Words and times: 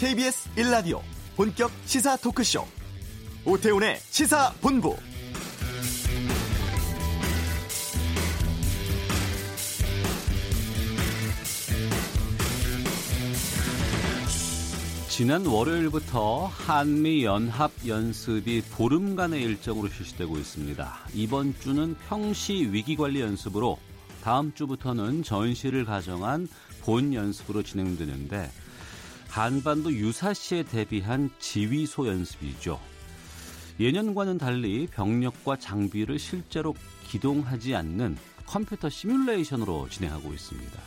KBS 0.00 0.48
1라디오 0.56 1.02
본격 1.36 1.70
시사 1.84 2.16
토크쇼 2.16 2.64
오태훈의 3.44 3.98
시사본부 3.98 4.96
지난 15.10 15.44
월요일부터 15.44 16.46
한미 16.46 17.26
연합 17.26 17.70
연습이 17.86 18.62
보름간의 18.70 19.42
일정으로 19.42 19.90
실시되고 19.90 20.38
있습니다. 20.38 20.98
이번 21.12 21.54
주는 21.60 21.94
평시 22.08 22.54
위기관리 22.72 23.20
연습으로 23.20 23.78
다음 24.24 24.54
주부터는 24.54 25.24
전시를 25.24 25.84
가정한 25.84 26.48
본 26.80 27.12
연습으로 27.12 27.62
진행되는데 27.62 28.50
한반도 29.30 29.92
유사시에 29.92 30.64
대비한 30.64 31.30
지휘소 31.38 32.08
연습이죠. 32.08 32.80
예년과는 33.78 34.38
달리 34.38 34.88
병력과 34.88 35.56
장비를 35.56 36.18
실제로 36.18 36.74
기동하지 37.06 37.76
않는 37.76 38.18
컴퓨터 38.44 38.88
시뮬레이션으로 38.88 39.88
진행하고 39.88 40.32
있습니다. 40.32 40.80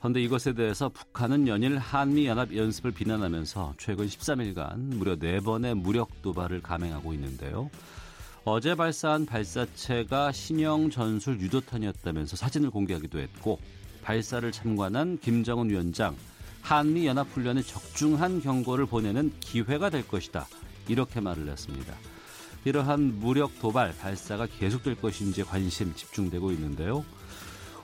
그런데 0.00 0.20
이것에 0.20 0.54
대해서 0.54 0.88
북한은 0.88 1.46
연일 1.46 1.78
한미연합 1.78 2.56
연습을 2.56 2.90
비난하면서 2.90 3.74
최근 3.78 4.06
13일간 4.06 4.78
무려 4.96 5.14
4번의 5.14 5.74
무력 5.74 6.20
도발을 6.20 6.62
감행하고 6.62 7.14
있는데요. 7.14 7.70
어제 8.44 8.74
발사한 8.74 9.24
발사체가 9.24 10.32
신형 10.32 10.90
전술 10.90 11.40
유도탄이었다면서 11.40 12.34
사진을 12.34 12.70
공개하기도 12.70 13.20
했고 13.20 13.60
발사를 14.02 14.50
참관한 14.50 15.18
김정은 15.18 15.70
위원장 15.70 16.16
한미 16.62 17.06
연합훈련에 17.06 17.62
적중한 17.62 18.40
경고를 18.40 18.86
보내는 18.86 19.32
기회가 19.40 19.90
될 19.90 20.06
것이다. 20.08 20.46
이렇게 20.88 21.20
말을 21.20 21.48
했습니다. 21.48 21.94
이러한 22.64 23.18
무력 23.18 23.58
도발 23.60 23.94
발사가 23.98 24.46
계속될 24.46 24.94
것인지 24.96 25.42
관심 25.42 25.94
집중되고 25.94 26.52
있는데요. 26.52 27.04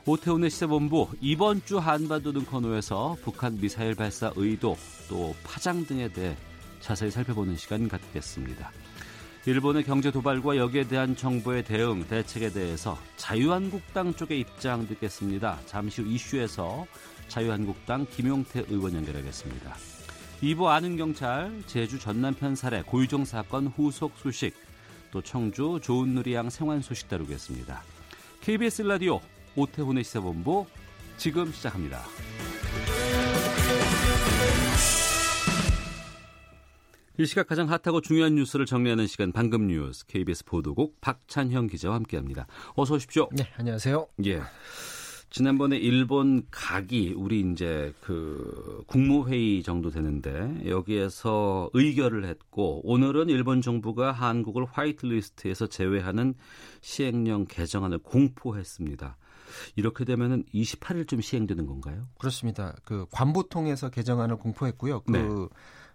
오태훈의 0.07 0.49
시사본부 0.49 1.09
이번 1.21 1.63
주 1.65 1.79
한반도 1.79 2.33
등 2.33 2.45
코너에서 2.45 3.17
북한 3.23 3.59
미사일 3.61 3.95
발사 3.95 4.33
의도 4.37 4.77
또 5.09 5.35
파장 5.45 5.85
등에 5.85 6.09
대해 6.09 6.37
자세히 6.81 7.11
살펴보는 7.11 7.57
시간 7.57 7.89
갖겠습니다. 7.89 8.71
일본의 9.45 9.85
경제 9.85 10.11
도발과 10.11 10.57
여기에 10.57 10.89
대한 10.89 11.17
정부의 11.17 11.65
대응 11.65 12.07
대책에 12.07 12.51
대해서 12.53 12.99
자유한국당 13.17 14.15
쪽의 14.15 14.41
입장 14.41 14.87
듣겠습니다. 14.87 15.59
잠시 15.67 16.03
후 16.03 16.09
이슈에서 16.09 16.87
자유한국당 17.29 18.07
김용태 18.07 18.65
의원 18.69 18.95
연결하겠습니다. 18.95 19.75
2부 20.43 20.67
아는 20.67 20.97
경찰 20.97 21.63
제주 21.67 21.99
전남편 21.99 22.55
살해 22.55 22.83
고유정 22.83 23.25
사건 23.25 23.67
후속 23.67 24.13
소식 24.17 24.55
또 25.11 25.21
청주 25.23 25.81
좋은 25.83 26.11
누리양 26.11 26.51
생활 26.51 26.83
소식 26.83 27.09
다루겠습니다. 27.09 27.83
KBS 28.41 28.83
라디오 28.83 29.21
오태훈의 29.57 30.05
시사본부 30.05 30.67
지금 31.17 31.51
시작합니다. 31.53 32.03
이 37.21 37.27
시각 37.27 37.49
가장 37.49 37.69
핫하고 37.69 38.01
중요한 38.01 38.37
뉴스를 38.37 38.65
정리하는 38.65 39.09
시간 39.09 39.33
방금 39.33 39.67
뉴스 39.67 40.07
KBS 40.07 40.45
보도국 40.45 41.01
박찬형 41.01 41.67
기자와 41.67 41.97
함께합니다. 41.97 42.47
어서 42.77 42.95
오십시오. 42.95 43.29
네, 43.33 43.45
안녕하세요. 43.57 44.07
예. 44.27 44.41
지난번에 45.31 45.77
일본 45.77 46.47
각이 46.51 47.15
우리 47.17 47.41
이제 47.41 47.93
그 48.01 48.83
국무회의 48.87 49.63
정도 49.63 49.91
되는데 49.91 50.63
여기에서 50.67 51.69
의결을 51.75 52.25
했고 52.25 52.81
오늘은 52.85 53.29
일본 53.29 53.61
정부가 53.61 54.13
한국을 54.13 54.65
화이트리스트에서 54.65 55.67
제외하는 55.67 56.35
시행령 56.81 57.45
개정안을 57.47 57.99
공포했습니다. 57.99 59.17
이렇게 59.77 60.05
되면은 60.05 60.45
28일쯤 60.55 61.21
시행되는 61.21 61.67
건가요? 61.67 62.07
그렇습니다. 62.19 62.75
그 62.85 63.07
관보 63.11 63.45
통해서 63.45 63.91
개정안을 63.91 64.37
공포했고요. 64.37 65.03
그 65.03 65.13
네. 65.13 65.29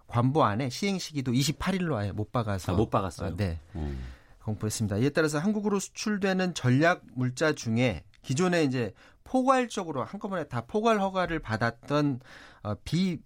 관보 0.07 0.43
안에 0.43 0.69
시행 0.69 0.99
시기도 0.99 1.31
28일로 1.31 1.95
아예 1.95 2.11
못 2.11 2.31
박아서 2.31 2.73
아, 2.73 2.75
못 2.75 2.91
박았어요. 2.91 3.29
아, 3.31 3.35
네. 3.35 3.59
음. 3.75 3.99
공포했습니다. 4.43 4.97
이에 4.97 5.09
따라서 5.09 5.39
한국으로 5.39 5.79
수출되는 5.79 6.53
전략 6.53 7.03
물자 7.15 7.53
중에 7.53 8.03
기존에 8.23 8.63
이제 8.63 8.93
포괄적으로 9.23 10.03
한꺼번에 10.03 10.45
다 10.45 10.61
포괄 10.61 10.99
허가를 10.99 11.39
받았던 11.39 12.19
어, 12.63 12.75
비 12.83 13.19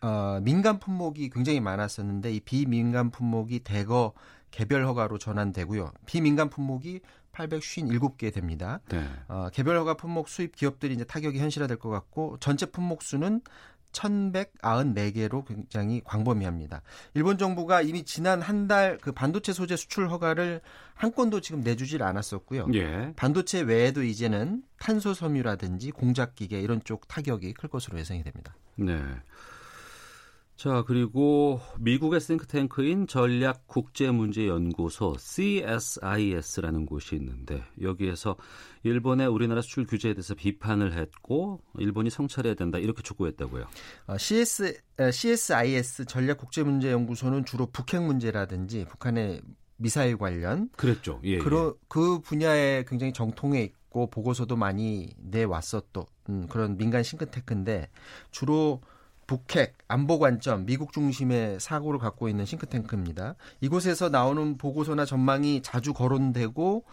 어, 0.00 0.40
민간 0.42 0.78
품목이 0.78 1.30
굉장히 1.30 1.60
많았었는데 1.60 2.32
이 2.32 2.40
비민간 2.40 3.10
품목이 3.10 3.60
대거 3.60 4.12
개별 4.50 4.86
허가로 4.86 5.18
전환되고요. 5.18 5.92
비민간 6.06 6.48
품목이 6.48 7.00
857개 7.32 8.32
됩니다. 8.32 8.80
네. 8.88 9.04
어, 9.28 9.48
개별 9.52 9.76
허가 9.78 9.94
품목 9.94 10.28
수입 10.28 10.56
기업들이 10.56 10.94
이제 10.94 11.04
타격이 11.04 11.38
현실화될 11.38 11.78
것 11.78 11.88
같고 11.90 12.38
전체 12.40 12.66
품목 12.66 13.02
수는 13.02 13.40
1194개로 13.98 15.44
굉장히 15.46 16.00
광범위합니다. 16.04 16.82
일본 17.14 17.38
정부가 17.38 17.82
이미 17.82 18.04
지난 18.04 18.40
한 18.42 18.68
달 18.68 18.98
그 19.00 19.12
반도체 19.12 19.52
소재 19.52 19.76
수출 19.76 20.10
허가를 20.10 20.60
한 20.94 21.12
건도 21.12 21.40
지금 21.40 21.60
내주질 21.62 22.02
않았었고요. 22.02 22.66
예. 22.74 23.12
반도체 23.16 23.60
외에도 23.60 24.02
이제는 24.02 24.62
탄소 24.78 25.14
섬유라든지 25.14 25.90
공작 25.92 26.34
기계 26.34 26.60
이런 26.60 26.82
쪽 26.84 27.08
타격이 27.08 27.54
클 27.54 27.68
것으로 27.68 27.98
예상이 27.98 28.22
됩니다. 28.22 28.54
네. 28.76 29.00
자, 30.58 30.82
그리고 30.84 31.60
미국의 31.78 32.18
싱크탱크인 32.18 33.06
전략국제문제연구소 33.06 35.14
CSIS라는 35.16 36.84
곳이 36.84 37.14
있는데 37.14 37.62
여기에서 37.80 38.34
일본의 38.82 39.28
우리나라 39.28 39.60
수출 39.60 39.86
규제에 39.86 40.14
대해서 40.14 40.34
비판을 40.34 40.94
했고 40.94 41.60
일본이 41.78 42.10
성찰해야 42.10 42.54
된다 42.54 42.78
이렇게 42.78 43.02
촉구했다고요. 43.02 43.68
어, 44.08 44.18
CS, 44.18 44.80
CSIS 45.12 46.06
전략국제문제연구소는 46.06 47.44
주로 47.44 47.66
북핵 47.66 48.02
문제라든지 48.02 48.84
북한의 48.86 49.40
미사일 49.76 50.18
관련 50.18 50.70
그랬죠. 50.76 51.20
예, 51.22 51.38
그러, 51.38 51.68
예. 51.68 51.72
그 51.86 52.18
분야에 52.18 52.84
굉장히 52.88 53.12
정통해 53.12 53.62
있고 53.62 54.10
보고서도 54.10 54.56
많이 54.56 55.14
내왔었던 55.18 56.04
음, 56.30 56.48
그런 56.48 56.76
민간 56.76 57.04
싱크탱크인데 57.04 57.90
주로 58.32 58.80
북핵 59.28 59.76
안보 59.86 60.18
관점 60.18 60.64
미국 60.64 60.92
중심의 60.92 61.60
사고를 61.60 62.00
갖고 62.00 62.28
있는 62.28 62.46
싱크탱크입니다. 62.46 63.36
이곳에서 63.60 64.08
나오는 64.08 64.56
보고서나 64.56 65.04
전망이 65.04 65.60
자주 65.62 65.92
거론되고 65.92 66.84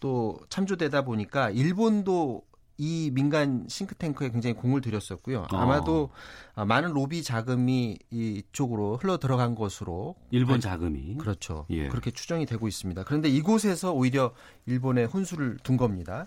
또 0.00 0.40
참조되다 0.48 1.02
보니까 1.02 1.50
일본도 1.50 2.42
이 2.78 3.10
민간 3.12 3.66
싱크탱크에 3.68 4.30
굉장히 4.30 4.56
공을 4.56 4.80
들였었고요. 4.80 5.46
어. 5.52 5.56
아마도 5.56 6.08
어. 6.54 6.64
많은 6.64 6.94
로비 6.94 7.22
자금이 7.22 7.98
이쪽으로 8.10 8.96
흘러 8.96 9.18
들어간 9.18 9.54
것으로 9.54 10.16
일본 10.30 10.60
자금이 10.60 11.18
그렇죠. 11.18 11.66
예. 11.68 11.88
그렇게 11.88 12.10
추정이 12.10 12.46
되고 12.46 12.66
있습니다. 12.66 13.04
그런데 13.04 13.28
이곳에서 13.28 13.92
오히려 13.92 14.32
일본의 14.64 15.06
혼수를 15.06 15.58
둔 15.62 15.76
겁니다. 15.76 16.26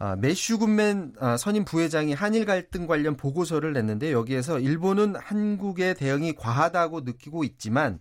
아, 0.00 0.16
매슈 0.16 0.58
군맨 0.58 1.12
아, 1.20 1.36
선임 1.36 1.66
부회장이 1.66 2.14
한일 2.14 2.46
갈등 2.46 2.86
관련 2.86 3.18
보고서를 3.18 3.74
냈는데 3.74 4.12
여기에서 4.12 4.58
일본은 4.58 5.14
한국의 5.14 5.94
대응이 5.94 6.32
과하다고 6.36 7.02
느끼고 7.02 7.44
있지만 7.44 8.00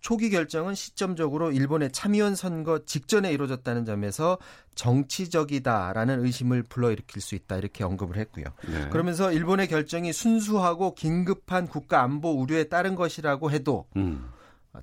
초기 0.00 0.28
결정은 0.28 0.74
시점적으로 0.74 1.50
일본의 1.50 1.90
참의원 1.92 2.34
선거 2.34 2.84
직전에 2.84 3.32
이루어졌다는 3.32 3.86
점에서 3.86 4.36
정치적이다라는 4.74 6.22
의심을 6.22 6.64
불러일으킬 6.64 7.22
수 7.22 7.34
있다 7.34 7.56
이렇게 7.56 7.82
언급을 7.82 8.18
했고요. 8.18 8.44
네. 8.70 8.90
그러면서 8.90 9.32
일본의 9.32 9.68
결정이 9.68 10.12
순수하고 10.12 10.94
긴급한 10.94 11.66
국가 11.66 12.02
안보 12.02 12.30
우려에 12.30 12.64
따른 12.64 12.94
것이라고 12.94 13.50
해도 13.50 13.86
음. 13.96 14.28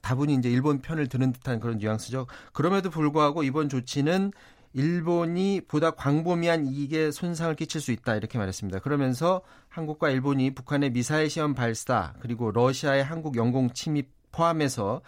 다분히 0.02 0.34
이제 0.34 0.50
일본 0.50 0.82
편을 0.82 1.08
드는 1.08 1.32
듯한 1.32 1.60
그런 1.60 1.78
뉘앙스죠. 1.78 2.26
그럼에도 2.54 2.90
불구하고 2.90 3.44
이번 3.44 3.70
조치는 3.70 4.34
일본이 4.76 5.62
보다 5.66 5.92
광범위한 5.92 6.68
이익에 6.68 7.12
손상을 7.12 7.56
끼칠 7.56 7.80
수 7.80 7.94
있다 7.94 8.16
이렇게 8.16 8.38
말했습니다. 8.38 8.80
그러면서 8.80 9.42
한국과 9.70 10.10
일본이 10.10 10.54
북한의 10.54 10.92
미사일 10.92 11.30
시험 11.30 11.56
발사 11.56 12.14
그리고 12.20 12.52
러시아의 12.52 13.02
한국 13.02 13.38
영공 13.38 13.72
침입 13.72 14.10
포함해서 14.34 15.02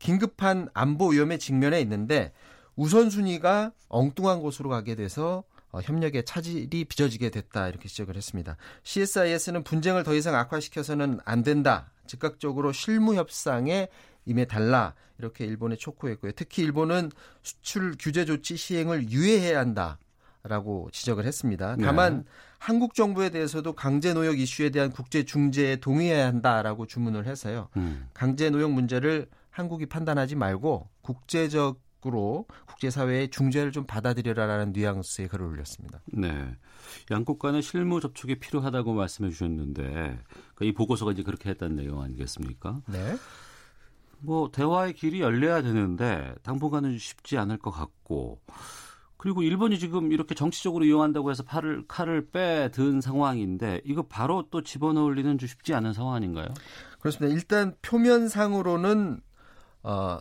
긴급한 0.00 0.68
안보 0.74 1.10
위험에 1.10 1.38
직면해 1.38 1.80
있는데 1.82 2.32
우선순위가 2.74 3.70
엉뚱한 3.88 4.40
곳으로 4.40 4.68
가게 4.70 4.96
돼서 4.96 5.44
어, 5.70 5.80
협력의 5.80 6.24
차질이 6.24 6.84
빚어지게 6.84 7.30
됐다 7.30 7.68
이렇게 7.68 7.88
지적을 7.88 8.16
했습니다. 8.16 8.56
CSIS는 8.82 9.62
분쟁을 9.62 10.02
더 10.02 10.14
이상 10.14 10.34
악화시켜서는 10.34 11.20
안 11.24 11.44
된다. 11.44 11.92
즉각적으로 12.06 12.72
실무 12.72 13.14
협상에 13.14 13.88
임해달라 14.24 14.94
이렇게 15.18 15.44
일본에 15.44 15.76
촉구했고요. 15.76 16.32
특히 16.32 16.62
일본은 16.62 17.10
수출 17.42 17.94
규제 17.98 18.24
조치 18.24 18.56
시행을 18.56 19.10
유예해야 19.10 19.58
한다. 19.58 19.98
라고 20.44 20.88
지적을 20.90 21.24
했습니다. 21.24 21.76
다만 21.80 22.18
네. 22.18 22.24
한국 22.58 22.94
정부에 22.94 23.30
대해서도 23.30 23.74
강제 23.74 24.12
노역 24.12 24.40
이슈에 24.40 24.70
대한 24.70 24.90
국제 24.90 25.24
중재에 25.24 25.76
동의해야 25.76 26.26
한다라고 26.26 26.86
주문을 26.86 27.26
해서요. 27.26 27.68
음. 27.76 28.08
강제 28.12 28.50
노역 28.50 28.72
문제를 28.72 29.28
한국이 29.50 29.86
판단하지 29.86 30.34
말고 30.34 30.88
국제적으로 31.02 32.46
국제사회의 32.66 33.28
중재를 33.28 33.70
좀 33.70 33.86
받아들여라라는 33.86 34.72
뉘앙스의 34.72 35.28
글을 35.28 35.46
올렸습니다. 35.46 36.00
네. 36.06 36.56
양국 37.12 37.38
간의 37.38 37.62
실무 37.62 38.00
접촉이 38.00 38.40
필요하다고 38.40 38.94
말씀해 38.94 39.30
주셨는데 39.30 39.82
그러니까 39.84 40.64
이 40.64 40.72
보고서가 40.72 41.12
이제 41.12 41.22
그렇게 41.22 41.50
했다는 41.50 41.76
내용 41.76 42.02
아니겠습니까? 42.02 42.82
네. 42.88 43.16
뭐 44.22 44.50
대화의 44.50 44.94
길이 44.94 45.20
열려야 45.20 45.62
되는데 45.62 46.34
당분간은 46.42 46.98
쉽지 46.98 47.38
않을 47.38 47.58
것 47.58 47.70
같고 47.70 48.40
그리고 49.16 49.42
일본이 49.42 49.78
지금 49.78 50.10
이렇게 50.10 50.34
정치적으로 50.34 50.84
이용한다고 50.84 51.30
해서 51.30 51.42
팔을 51.44 51.84
칼을 51.86 52.30
빼든 52.30 53.00
상황인데 53.00 53.80
이거 53.84 54.02
바로 54.02 54.48
또 54.50 54.62
집어넣을리는 54.62 55.38
좀 55.38 55.46
쉽지 55.46 55.74
않은 55.74 55.92
상황 55.92 56.14
아닌가요? 56.14 56.46
그렇습니다. 56.98 57.32
일단 57.32 57.74
표면상으로는 57.82 59.20
어, 59.84 60.18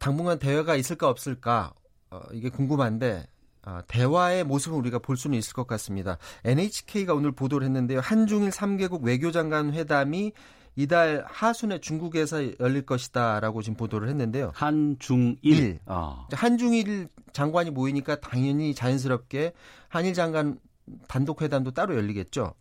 당분간 0.00 0.38
대화가 0.38 0.76
있을까 0.76 1.08
없을까 1.08 1.74
어, 2.10 2.20
이게 2.32 2.48
궁금한데 2.48 3.26
어, 3.66 3.80
대화의 3.86 4.44
모습을 4.44 4.78
우리가 4.78 4.98
볼 4.98 5.18
수는 5.18 5.36
있을 5.36 5.52
것 5.52 5.66
같습니다. 5.66 6.16
NHK가 6.44 7.12
오늘 7.12 7.32
보도를 7.32 7.66
했는데요. 7.66 8.00
한중일 8.00 8.48
3개국 8.48 9.02
외교장관 9.02 9.74
회담이 9.74 10.32
이달 10.78 11.24
하순에 11.26 11.80
중국에서 11.80 12.56
열릴 12.60 12.86
것이다라고 12.86 13.62
지금 13.62 13.76
보도를 13.76 14.08
했는데요. 14.10 14.52
한중일. 14.54 15.80
어. 15.86 16.28
한중일 16.30 17.08
장관이 17.32 17.72
모이니까 17.72 18.20
당연히 18.20 18.76
자연스럽게 18.76 19.54
한일 19.88 20.14
장관 20.14 20.60
단독 21.08 21.42
회담도 21.42 21.72
따로 21.72 21.96
열리겠죠. 21.96 22.54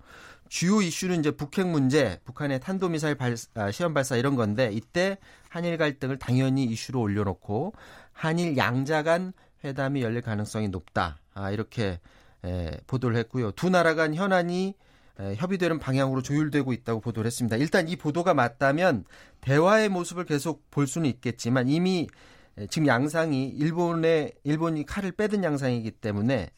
주요 0.50 0.82
이슈는 0.82 1.20
이제 1.20 1.30
북핵 1.30 1.68
문제, 1.68 2.20
북한의 2.26 2.60
탄도미사일 2.60 3.14
발사, 3.14 3.50
아, 3.54 3.70
시험 3.70 3.94
발사 3.94 4.16
이런 4.16 4.36
건데 4.36 4.72
이때 4.74 5.20
한일 5.50 5.78
갈등을 5.78 6.18
당연히 6.18 6.64
이슈로 6.64 7.00
올려놓고 7.00 7.74
한일 8.14 8.58
양자 8.58 9.04
간 9.04 9.32
회담이 9.64 10.02
열릴 10.02 10.24
가능성이 10.24 10.70
높다. 10.70 11.20
아, 11.36 11.52
이렇게 11.52 12.00
에, 12.44 12.80
보도를 12.88 13.16
했고요. 13.18 13.52
두 13.52 13.70
나라 13.70 13.94
간 13.94 14.16
현안이 14.16 14.74
협의되는 15.20 15.80
방향으로 15.80 16.22
조율되고 16.22 16.74
있다고 16.74 17.02
보도를 17.02 17.28
했습니다. 17.28 17.58
일단 17.58 17.88
이 17.88 17.96
보도가 17.96 18.34
맞다면 18.34 19.06
대화의 19.42 19.90
모습을 19.90 20.26
계속 20.26 20.70
볼 20.70 20.88
수는 20.88 21.10
있겠지만 21.10 21.70
이미 21.70 22.08
지금 22.70 22.88
양상이 22.88 23.48
일본의 23.50 24.34
일본이 24.44 24.86
칼을 24.86 25.12
빼든 25.12 25.44
양상이기 25.44 25.92
때문에 25.92 26.50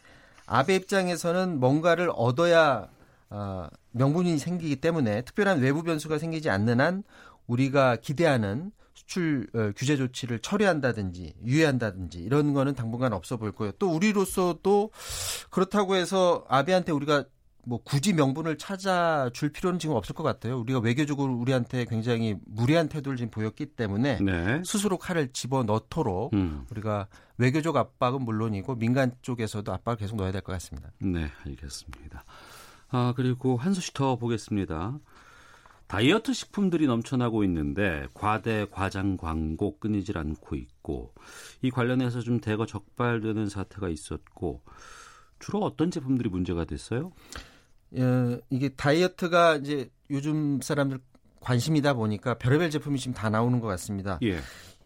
아베 0.45 0.75
입장에서는 0.75 1.59
뭔가를 1.59 2.11
얻어야 2.13 2.89
어, 3.29 3.67
명분이 3.91 4.37
생기기 4.39 4.77
때문에 4.77 5.21
특별한 5.21 5.59
외부 5.59 5.83
변수가 5.83 6.17
생기지 6.17 6.49
않는 6.49 6.81
한 6.81 7.03
우리가 7.47 7.97
기대하는 7.97 8.71
수출 8.93 9.47
어, 9.53 9.71
규제 9.75 9.95
조치를 9.95 10.39
처리한다든지 10.39 11.35
유예한다든지 11.45 12.19
이런 12.19 12.53
거는 12.53 12.73
당분간 12.73 13.13
없어 13.13 13.37
보일 13.37 13.51
거예요. 13.51 13.71
또 13.77 13.91
우리로서도 13.91 14.91
그렇다고 15.51 15.95
해서 15.95 16.45
아베한테 16.47 16.91
우리가 16.91 17.25
뭐 17.65 17.81
굳이 17.83 18.13
명분을 18.13 18.57
찾아줄 18.57 19.51
필요는 19.51 19.79
지금 19.79 19.95
없을 19.95 20.15
것 20.15 20.23
같아요. 20.23 20.59
우리가 20.61 20.79
외교적으로 20.79 21.33
우리한테 21.35 21.85
굉장히 21.85 22.35
무리한 22.45 22.87
태도를 22.89 23.17
지금 23.17 23.29
보였기 23.31 23.67
때문에 23.67 24.19
네. 24.21 24.61
스스로 24.65 24.97
칼을 24.97 25.29
집어 25.33 25.63
넣도록 25.63 26.33
음. 26.33 26.65
우리가 26.71 27.07
외교적 27.37 27.75
압박은 27.75 28.21
물론이고 28.23 28.75
민간 28.75 29.11
쪽에서도 29.21 29.71
압박을 29.71 29.97
계속 29.97 30.15
넣어야 30.15 30.31
될 30.31 30.41
것 30.41 30.51
같습니다. 30.53 30.89
네, 30.99 31.29
알겠습니다. 31.45 32.23
아 32.89 33.13
그리고 33.15 33.57
한 33.57 33.73
소식 33.73 33.93
더 33.93 34.15
보겠습니다. 34.15 34.97
다이어트 35.87 36.33
식품들이 36.33 36.85
넘쳐나고 36.87 37.43
있는데 37.45 38.07
과대 38.13 38.67
과장 38.69 39.17
광고 39.17 39.79
끊이질 39.79 40.17
않고 40.17 40.55
있고 40.55 41.13
이 41.61 41.71
관련해서 41.71 42.21
좀 42.21 42.39
대거 42.39 42.65
적발되는 42.67 43.49
사태가 43.49 43.89
있었고 43.89 44.61
주로 45.39 45.59
어떤 45.59 45.89
제품들이 45.89 46.29
문제가 46.29 46.65
됐어요? 46.65 47.11
예, 47.97 48.39
이게 48.49 48.69
다이어트가 48.69 49.57
이제 49.57 49.89
요즘 50.09 50.61
사람들 50.61 50.99
관심이다 51.39 51.93
보니까 51.93 52.35
별의별 52.35 52.69
제품이 52.69 52.99
지금 52.99 53.13
다 53.13 53.29
나오는 53.29 53.59
것 53.59 53.67
같습니다. 53.67 54.19
예. 54.23 54.39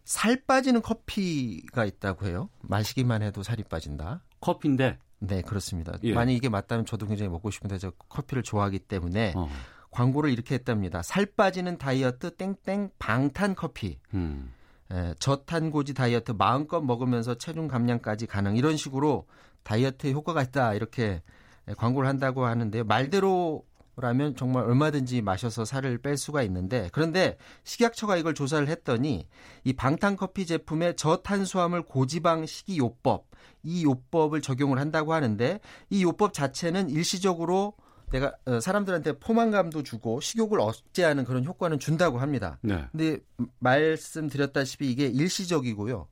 살 0.06 0.44
빠지는 0.46 0.82
커피가 0.82 1.86
있다고 1.86 2.28
해요. 2.28 2.50
마시기만 2.62 3.22
해도 3.22 3.42
살이 3.42 3.64
빠진다. 3.64 4.24
커피인데? 4.42 5.00
네, 5.20 5.42
그렇습니다. 5.42 5.98
예. 6.04 6.14
만약 6.14 6.34
이게 6.34 6.50
맞다면 6.50 6.86
저도 6.86 7.08
굉장히 7.08 7.30
먹고 7.30 7.50
싶은데 7.50 7.78
저 7.78 7.92
커피를 7.92 8.44
좋아하기 8.44 8.80
때문에 8.80 9.34
어. 9.36 9.50
광고를 9.92 10.32
이렇게 10.32 10.56
했답니다. 10.56 11.02
살 11.02 11.26
빠지는 11.26 11.78
다이어트 11.78 12.36
땡땡 12.36 12.92
방탄 13.00 13.56
커피. 13.56 14.00
음. 14.14 14.52
예, 14.92 15.16
저탄고지 15.20 15.94
다이어트 15.94 16.32
마음껏 16.32 16.82
먹으면서 16.82 17.36
체중 17.36 17.68
감량까지 17.68 18.28
가능 18.28 18.58
이런 18.58 18.76
식으로 18.76 19.28
다이어트에 19.64 20.12
효과가 20.12 20.44
있다 20.44 20.74
이렇게 20.74 21.22
광고를 21.78 22.08
한다고 22.08 22.46
하는데요. 22.46 22.84
말대로라면 22.84 24.36
정말 24.38 24.66
얼마든지 24.66 25.22
마셔서 25.22 25.66
살을 25.66 26.00
뺄 26.00 26.18
수가 26.18 26.44
있는데 26.44 26.90
그런데 26.92 27.38
식약처가 27.64 28.18
이걸 28.18 28.34
조사를 28.34 28.68
했더니 28.68 29.28
이 29.64 29.74
방탄 29.74 30.16
커피 30.16 30.46
제품의 30.46 30.96
저탄수화물 30.96 31.84
고지방 31.84 32.46
식이요법 32.46 33.28
이 33.64 33.84
요법을 33.86 34.42
적용을 34.42 34.80
한다고 34.80 35.14
하는데 35.14 35.60
이 35.90 36.04
요법 36.04 36.34
자체는 36.34 36.90
일시적으로 36.90 37.74
내가 38.12 38.36
어, 38.46 38.60
사람들한테 38.60 39.14
포만감도 39.14 39.82
주고 39.82 40.22
식욕을 40.22 40.60
억제하는 40.60 41.24
그런 41.24 41.44
효과는 41.46 41.80
준다고 41.80 42.20
합니다. 42.20 42.60
네. 42.62 42.86
근데 42.92 43.20
말씀드렸다시피 43.60 44.90
이게 44.92 45.08
일시적이고요. 45.08 46.08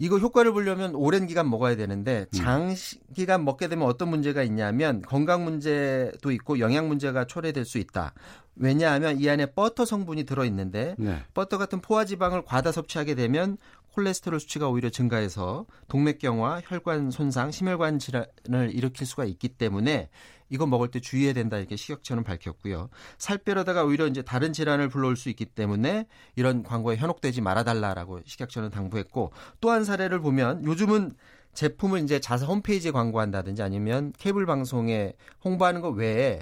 이거 0.00 0.16
효과를 0.18 0.52
보려면 0.52 0.94
오랜 0.94 1.26
기간 1.26 1.50
먹어야 1.50 1.76
되는데 1.76 2.24
음. 2.34 2.74
장기간 2.74 3.44
먹게 3.44 3.68
되면 3.68 3.86
어떤 3.86 4.08
문제가 4.08 4.42
있냐면 4.42 5.02
건강 5.02 5.44
문제도 5.44 6.30
있고 6.32 6.58
영양 6.58 6.88
문제가 6.88 7.26
초래될 7.26 7.66
수 7.66 7.76
있다. 7.76 8.14
왜냐하면 8.56 9.20
이 9.20 9.28
안에 9.28 9.52
버터 9.52 9.84
성분이 9.84 10.24
들어 10.24 10.46
있는데 10.46 10.94
네. 10.98 11.22
버터 11.34 11.58
같은 11.58 11.82
포화 11.82 12.06
지방을 12.06 12.44
과다 12.46 12.72
섭취하게 12.72 13.14
되면 13.14 13.58
콜레스테롤 13.92 14.40
수치가 14.40 14.70
오히려 14.70 14.88
증가해서 14.88 15.66
동맥경화, 15.88 16.62
혈관 16.64 17.10
손상, 17.10 17.50
심혈관 17.50 17.98
질환을 17.98 18.70
일으킬 18.72 19.06
수가 19.06 19.26
있기 19.26 19.48
때문에 19.48 20.08
이거 20.50 20.66
먹을 20.66 20.88
때 20.88 21.00
주의해야 21.00 21.32
된다 21.32 21.56
이렇게 21.56 21.76
식약처는 21.76 22.24
밝혔고요. 22.24 22.90
살 23.16 23.38
빼려다가 23.38 23.84
오히려 23.84 24.06
이제 24.06 24.20
다른 24.22 24.52
질환을 24.52 24.88
불러올 24.88 25.16
수 25.16 25.28
있기 25.30 25.46
때문에 25.46 26.06
이런 26.36 26.62
광고에 26.62 26.96
현혹되지 26.96 27.40
말아달라라고 27.40 28.20
식약처는 28.26 28.70
당부했고 28.70 29.32
또 29.60 29.70
한 29.70 29.84
사례를 29.84 30.20
보면 30.20 30.64
요즘은 30.64 31.12
제품을 31.54 32.00
이제 32.00 32.18
자사 32.20 32.46
홈페이지에 32.46 32.90
광고한다든지 32.90 33.62
아니면 33.62 34.12
케이블 34.18 34.46
방송에 34.46 35.12
홍보하는 35.44 35.80
것 35.80 35.90
외에 35.90 36.40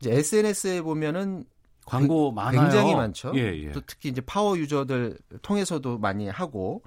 이제 0.00 0.12
SNS에 0.12 0.80
보면은 0.82 1.44
광고 1.84 2.30
많아요. 2.32 2.62
굉장히 2.62 2.94
많죠. 2.94 3.32
예, 3.34 3.64
예. 3.64 3.72
또 3.72 3.80
특히 3.86 4.08
이제 4.10 4.20
파워 4.20 4.56
유저들 4.56 5.18
통해서도 5.42 5.98
많이 5.98 6.28
하고 6.28 6.82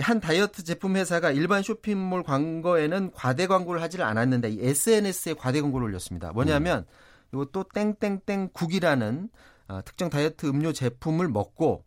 한 0.00 0.20
다이어트 0.20 0.64
제품 0.64 0.96
회사가 0.96 1.30
일반 1.30 1.62
쇼핑몰 1.62 2.22
광고에는 2.22 3.12
과대 3.12 3.46
광고를 3.46 3.80
하지를 3.80 4.04
않았는데 4.04 4.50
이 4.50 4.58
SNS에 4.60 5.34
과대 5.34 5.60
광고를 5.60 5.86
올렸습니다. 5.86 6.32
뭐냐면 6.32 6.80
음. 6.80 7.34
이것도 7.34 7.66
땡땡땡 7.74 8.50
국이라는 8.52 9.28
어, 9.68 9.80
특정 9.84 10.10
다이어트 10.10 10.46
음료 10.46 10.72
제품을 10.72 11.28
먹고 11.28 11.84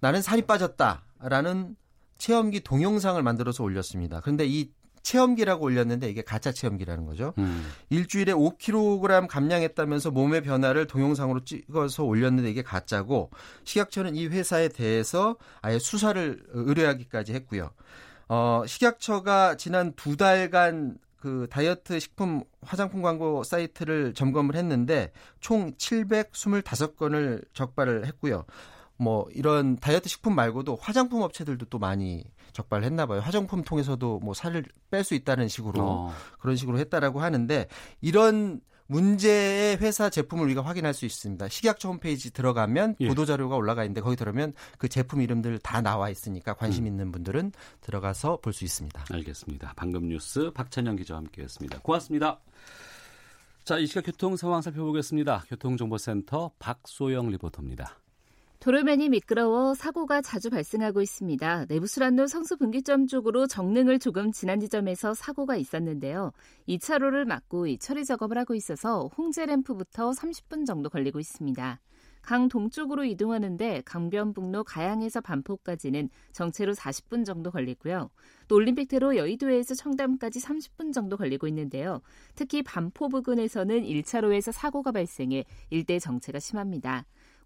나는 0.00 0.20
살이 0.20 0.42
빠졌다라는 0.42 1.76
체험기 2.18 2.60
동영상을 2.60 3.22
만들어서 3.22 3.64
올렸습니다. 3.64 4.20
그런데 4.20 4.46
이 4.46 4.70
체험기라고 5.04 5.64
올렸는데 5.64 6.08
이게 6.08 6.22
가짜 6.22 6.50
체험기라는 6.50 7.06
거죠. 7.06 7.34
음. 7.38 7.70
일주일에 7.90 8.32
5kg 8.32 9.28
감량했다면서 9.28 10.10
몸의 10.10 10.42
변화를 10.42 10.86
동영상으로 10.86 11.44
찍어서 11.44 12.02
올렸는데 12.02 12.50
이게 12.50 12.62
가짜고 12.62 13.30
식약처는 13.64 14.16
이 14.16 14.26
회사에 14.26 14.68
대해서 14.68 15.36
아예 15.62 15.78
수사를 15.78 16.42
의뢰하기까지 16.48 17.34
했고요. 17.34 17.70
어, 18.28 18.62
식약처가 18.66 19.56
지난 19.56 19.92
두 19.92 20.16
달간 20.16 20.96
그 21.16 21.46
다이어트 21.50 22.00
식품 22.00 22.42
화장품 22.62 23.02
광고 23.02 23.44
사이트를 23.44 24.14
점검을 24.14 24.56
했는데 24.56 25.12
총 25.40 25.74
725건을 25.74 27.44
적발을 27.52 28.06
했고요. 28.06 28.44
뭐 28.96 29.26
이런 29.32 29.76
다이어트 29.76 30.08
식품 30.08 30.34
말고도 30.34 30.76
화장품 30.80 31.22
업체들도 31.22 31.66
또 31.66 31.78
많이 31.78 32.24
적발을 32.54 32.84
했나 32.84 33.04
봐요. 33.04 33.20
화장품 33.20 33.62
통해서도 33.62 34.20
뭐 34.20 34.32
살을 34.32 34.64
뺄 34.90 35.04
수 35.04 35.14
있다는 35.14 35.48
식으로 35.48 35.82
어. 35.82 36.14
그런 36.38 36.56
식으로 36.56 36.78
했다라고 36.78 37.20
하는데 37.20 37.66
이런 38.00 38.62
문제의 38.86 39.78
회사 39.78 40.10
제품을 40.10 40.44
우리가 40.44 40.62
확인할 40.62 40.92
수 40.92 41.06
있습니다. 41.06 41.48
식약처 41.48 41.88
홈페이지 41.88 42.30
들어가면 42.30 42.96
예. 43.00 43.08
보도 43.08 43.24
자료가 43.24 43.56
올라가 43.56 43.82
있는데 43.84 44.00
거기 44.02 44.14
들어오면 44.14 44.52
그 44.78 44.88
제품 44.88 45.22
이름들 45.22 45.58
다 45.60 45.80
나와 45.80 46.10
있으니까 46.10 46.52
관심 46.54 46.86
있는 46.86 47.10
분들은 47.10 47.52
들어가서 47.80 48.38
볼 48.42 48.52
수 48.52 48.64
있습니다. 48.64 49.06
알겠습니다. 49.10 49.72
방금 49.76 50.08
뉴스 50.08 50.50
박찬영 50.52 50.96
기자와 50.96 51.18
함께했습니다. 51.20 51.80
고맙습니다. 51.80 52.40
자, 53.64 53.78
이 53.78 53.86
시각 53.86 54.04
교통 54.04 54.36
상황 54.36 54.60
살펴보겠습니다. 54.60 55.44
교통정보센터 55.48 56.52
박소영 56.58 57.30
리포터입니다. 57.30 57.98
도로면이 58.64 59.10
미끄러워 59.10 59.74
사고가 59.74 60.22
자주 60.22 60.48
발생하고 60.48 61.02
있습니다. 61.02 61.66
내부순환로 61.68 62.26
성수 62.26 62.56
분기점 62.56 63.06
쪽으로 63.06 63.46
정릉을 63.46 63.98
조금 63.98 64.32
지난 64.32 64.58
지점에서 64.58 65.12
사고가 65.12 65.56
있었는데요. 65.56 66.32
2차로를 66.66 67.26
막고 67.26 67.66
이 67.66 67.76
처리 67.76 68.06
작업을 68.06 68.38
하고 68.38 68.54
있어서 68.54 69.10
홍제 69.18 69.44
램프부터 69.44 70.12
30분 70.12 70.64
정도 70.64 70.88
걸리고 70.88 71.20
있습니다. 71.20 71.78
강 72.22 72.48
동쪽으로 72.48 73.04
이동하는데 73.04 73.82
강변북로 73.84 74.64
가양에서 74.64 75.20
반포까지는 75.20 76.08
정체로 76.32 76.72
40분 76.72 77.26
정도 77.26 77.50
걸리고요. 77.50 78.08
또 78.48 78.56
올림픽대로 78.56 79.16
여의도에서 79.16 79.74
청담까지 79.74 80.40
30분 80.40 80.94
정도 80.94 81.18
걸리고 81.18 81.46
있는데요. 81.48 82.00
특히 82.34 82.62
반포 82.62 83.10
부근에서는 83.10 83.82
1차로에서 83.82 84.52
사고가 84.52 84.90
발생해 84.90 85.44
일대 85.68 85.98
정체가 85.98 86.38
심합니다. 86.38 87.04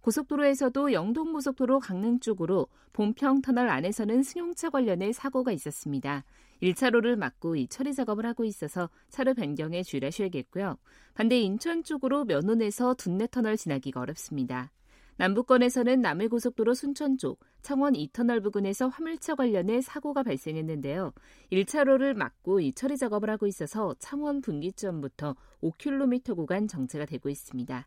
고속도로에서도 0.09 0.95
영동고속도로 0.95 1.81
강릉 1.81 2.19
쪽으로 2.19 2.67
본평 2.95 3.43
터널 3.43 3.69
안에서는 3.69 4.23
승용차 4.23 4.71
관련해 4.71 5.13
사고가 5.13 5.53
있었습니다. 5.53 6.25
1차로를 6.63 7.15
막고 7.17 7.57
이 7.57 7.69
처리 7.69 7.93
작업을 7.93 8.25
하고 8.25 8.45
있어서 8.45 8.89
차로 9.11 9.35
변경에 9.35 9.83
주의하셔야겠고요. 9.83 10.79
반대 11.13 11.39
인천 11.39 11.83
쪽으로 11.83 12.25
면원에서 12.25 12.95
둔내 12.95 13.27
터널 13.31 13.59
지나기가 13.59 14.01
어렵습니다. 14.01 14.73
남부권에서는 15.19 16.01
남해고속도로 16.01 16.73
순천 16.73 17.19
쪽 17.19 17.41
창원 17.61 17.93
2터널 17.93 18.43
부근에서 18.43 18.89
화물차 18.89 19.35
관련해 19.35 19.83
사고가 19.83 20.23
발생했는데요. 20.23 21.13
1차로를 21.53 22.15
막고 22.15 22.61
이 22.61 22.73
처리 22.73 22.97
작업을 22.97 23.29
하고 23.29 23.47
있어서 23.47 23.95
창원 23.99 24.41
분기점부터 24.41 25.37
5km 25.63 26.35
구간 26.35 26.67
정체가 26.67 27.05
되고 27.05 27.29
있습니다. 27.29 27.87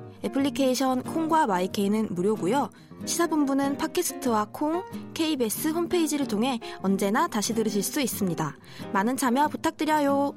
애플리케이션 0.23 1.03
콩과 1.03 1.47
마이케이는 1.47 2.09
무료고요. 2.11 2.69
시사본부는 3.05 3.77
팟캐스트와 3.77 4.49
콩, 4.51 4.83
KBS 5.13 5.69
홈페이지를 5.69 6.27
통해 6.27 6.59
언제나 6.81 7.27
다시 7.27 7.55
들으실 7.55 7.81
수 7.81 7.99
있습니다. 7.99 8.55
많은 8.93 9.17
참여 9.17 9.47
부탁드려요. 9.47 10.35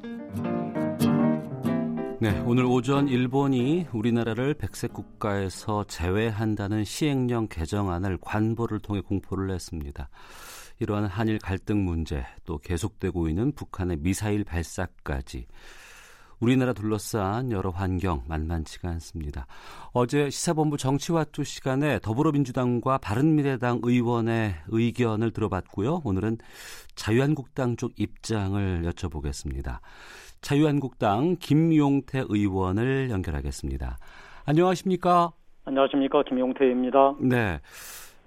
네, 2.21 2.41
오늘 2.47 2.65
오전 2.65 3.07
일본이 3.09 3.87
우리나라를 3.93 4.55
백색 4.55 4.95
국가에서 4.95 5.85
제외한다는 5.85 6.85
시행령 6.85 7.49
개정안을 7.49 8.17
관보를 8.23 8.79
통해 8.79 9.03
공포를 9.03 9.51
했습니다. 9.51 10.09
이러한 10.81 11.05
한일 11.05 11.39
갈등 11.39 11.85
문제, 11.85 12.25
또 12.47 12.57
계속되고 12.59 13.29
있는 13.29 13.53
북한의 13.53 13.99
미사일 13.99 14.45
발사까지 14.45 15.47
우리나라 16.45 16.75
둘러싼 16.75 17.51
여러 17.53 17.71
환경 17.71 18.23
만만치가 18.29 18.91
않습니다. 18.91 19.47
어제 19.95 20.29
시사본부 20.29 20.77
정치화투 20.77 21.43
시간에 21.43 21.99
더불어민주당과 22.01 22.99
바른미래당 22.99 23.81
의원의 23.83 24.55
의견을 24.69 25.31
들어봤고요. 25.31 26.03
오늘은 26.05 26.37
자유한국당 26.97 27.77
쪽 27.77 27.99
입장을 27.99 28.83
여쭤보겠습니다. 28.83 29.79
자유한국당 30.43 31.37
김용태 31.41 32.25
의원을 32.29 33.09
연결하겠습니다. 33.09 33.97
안녕하십니까? 34.45 35.33
안녕하십니까 35.65 36.25
김용태입니다. 36.25 37.15
네. 37.23 37.61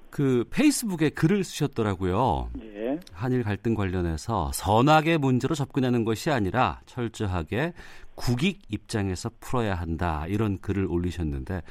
그 0.09 0.45
페이스북에 0.51 1.09
글을 1.09 1.43
쓰셨더라고요. 1.43 2.49
예. 2.61 2.99
한일 3.13 3.43
갈등 3.43 3.75
관련해서 3.75 4.51
선악의 4.53 5.17
문제로 5.17 5.55
접근하는 5.55 6.05
것이 6.05 6.31
아니라 6.31 6.79
철저하게 6.85 7.73
국익 8.15 8.61
입장에서 8.71 9.29
풀어야 9.39 9.75
한다 9.75 10.25
이런 10.27 10.57
글을 10.59 10.87
올리셨는데 10.89 11.61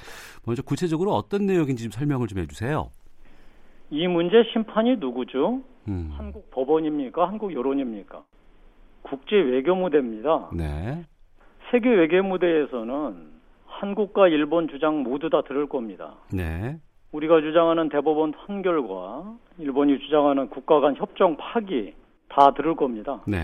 먼저 0.45 0.63
구체적으로 0.63 1.13
어떤 1.13 1.47
내용인지 1.47 1.85
좀 1.85 1.91
설명을 1.91 2.29
좀 2.29 2.39
해주세요. 2.39 2.91
이 3.91 4.07
문제 4.07 4.43
심판이 4.53 4.97
누구죠? 4.97 5.63
음, 5.89 6.11
한국 6.17 6.51
법원입니까? 6.51 7.29
한국 7.29 7.53
여론입니까? 7.53 8.25
국제 9.03 9.37
외교 9.37 9.75
무대입니다. 9.75 10.51
네, 10.53 11.05
세계 11.71 11.89
외교 11.91 12.23
무대에서는 12.23 13.37
한국과 13.67 14.29
일본 14.29 14.69
주장 14.69 15.03
모두 15.03 15.31
다 15.31 15.43
들을 15.43 15.69
겁니다. 15.69 16.15
네, 16.33 16.79
우리가 17.13 17.41
주장하는 17.41 17.89
대법원 17.89 18.33
판결과 18.33 19.37
일본이 19.59 19.99
주장하는 20.01 20.49
국가 20.51 20.81
간 20.81 20.97
협정 20.97 21.37
파기 21.37 21.95
다 22.29 22.53
들을 22.53 22.75
겁니다. 22.75 23.23
네, 23.27 23.39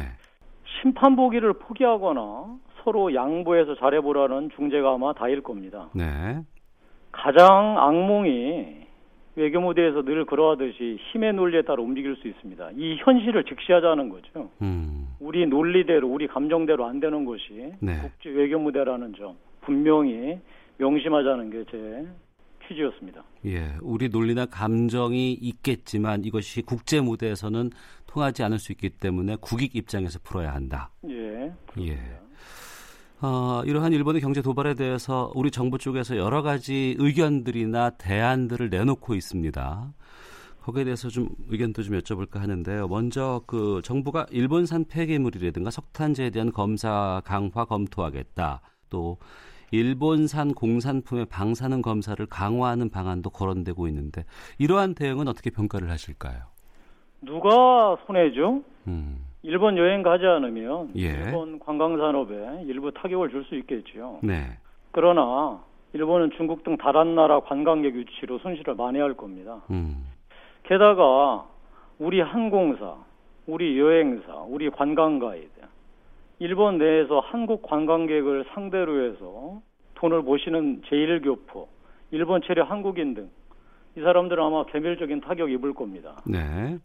심판 0.80 1.16
보기를 1.16 1.54
포기하거나 1.54 2.58
서로 2.82 3.14
양보해서 3.14 3.76
잘해보라는 3.76 4.50
중재가 4.56 4.94
아마 4.94 5.12
다일 5.12 5.42
겁니다. 5.42 5.88
네, 5.94 6.42
가장 7.12 7.78
악몽이 7.78 8.82
외교 9.36 9.60
무대에서 9.60 10.02
늘 10.02 10.26
그러하듯이 10.26 10.98
힘의 11.12 11.32
논리에 11.32 11.62
따라 11.62 11.82
움직일 11.82 12.16
수 12.16 12.28
있습니다. 12.28 12.70
이 12.76 12.96
현실을 12.98 13.44
직시하자는 13.44 14.10
거죠. 14.10 14.50
음, 14.60 15.08
우리 15.20 15.46
논리대로, 15.46 16.06
우리 16.06 16.26
감정대로 16.26 16.84
안 16.84 17.00
되는 17.00 17.24
것이 17.24 17.72
네. 17.80 17.98
국제 18.02 18.28
외교 18.28 18.58
무대라는 18.58 19.14
점 19.14 19.36
분명히 19.62 20.38
명심하자는 20.78 21.50
게 21.50 21.64
제 21.70 22.06
퀴즈였습니다. 22.68 23.22
예, 23.46 23.74
우리 23.80 24.08
논리나 24.08 24.46
감정이 24.46 25.32
있겠지만 25.34 26.24
이것이 26.24 26.62
국제 26.62 27.00
무대에서는 27.00 27.70
통하지 28.06 28.42
않을 28.42 28.58
수 28.58 28.72
있기 28.72 28.90
때문에 28.90 29.36
국익 29.40 29.74
입장에서 29.76 30.18
풀어야 30.22 30.54
한다. 30.54 30.90
예. 31.08 31.52
예. 31.78 31.98
어, 33.20 33.62
이러한 33.64 33.92
일본의 33.92 34.20
경제 34.20 34.42
도발에 34.42 34.74
대해서 34.74 35.30
우리 35.34 35.50
정부 35.50 35.78
쪽에서 35.78 36.16
여러 36.16 36.42
가지 36.42 36.96
의견들이나 36.98 37.90
대안들을 37.90 38.68
내놓고 38.68 39.14
있습니다. 39.14 39.92
거기에 40.62 40.84
대해서 40.84 41.08
좀 41.08 41.28
의견도 41.48 41.82
좀 41.82 41.98
여쭤볼까 41.98 42.38
하는데요. 42.38 42.88
먼저 42.88 43.42
그 43.46 43.80
정부가 43.84 44.26
일본산 44.30 44.84
폐기물이라든가 44.86 45.70
석탄재에 45.70 46.30
대한 46.30 46.52
검사 46.52 47.20
강화 47.24 47.64
검토하겠다. 47.64 48.60
또 48.90 49.18
일본산 49.72 50.52
공산품의 50.54 51.26
방사능 51.26 51.82
검사를 51.82 52.24
강화하는 52.26 52.90
방안도 52.90 53.30
거론되고 53.30 53.88
있는데 53.88 54.24
이러한 54.58 54.94
대응은 54.94 55.26
어떻게 55.28 55.50
평가를 55.50 55.90
하실까요? 55.90 56.42
누가 57.22 57.96
손해죠? 58.06 58.62
음, 58.86 59.24
일본 59.42 59.78
여행 59.78 60.02
가지 60.02 60.26
않으면 60.26 60.92
예. 60.96 61.08
일본 61.08 61.58
관광 61.58 61.96
산업에 61.96 62.64
일부 62.66 62.92
타격을 62.92 63.30
줄 63.30 63.44
수 63.44 63.56
있겠죠. 63.56 64.20
네, 64.22 64.58
그러나 64.90 65.60
일본은 65.94 66.30
중국 66.36 66.64
등 66.64 66.76
다른 66.76 67.14
나라 67.14 67.40
관광객 67.40 67.94
유치로 67.94 68.38
손실을 68.40 68.74
만회할 68.74 69.14
겁니다. 69.14 69.62
음, 69.70 70.06
게다가 70.64 71.46
우리 71.98 72.20
항공사, 72.20 72.96
우리 73.46 73.78
여행사, 73.78 74.34
우리 74.48 74.68
관광 74.70 75.18
가이드, 75.18 75.48
일본 76.42 76.78
내에서 76.78 77.20
한국 77.20 77.62
관광객을 77.62 78.46
상대로 78.52 79.06
해서 79.06 79.62
돈을 79.94 80.22
모시는 80.22 80.82
제1교포, 80.82 81.66
일본 82.10 82.42
체류 82.42 82.62
한국인 82.62 83.14
등 83.14 83.30
이 83.96 84.00
사람들은 84.00 84.42
아마 84.42 84.64
개별적인 84.66 85.20
타격 85.20 85.50
입을 85.50 85.74
겁니다. 85.74 86.16
네, 86.26 86.78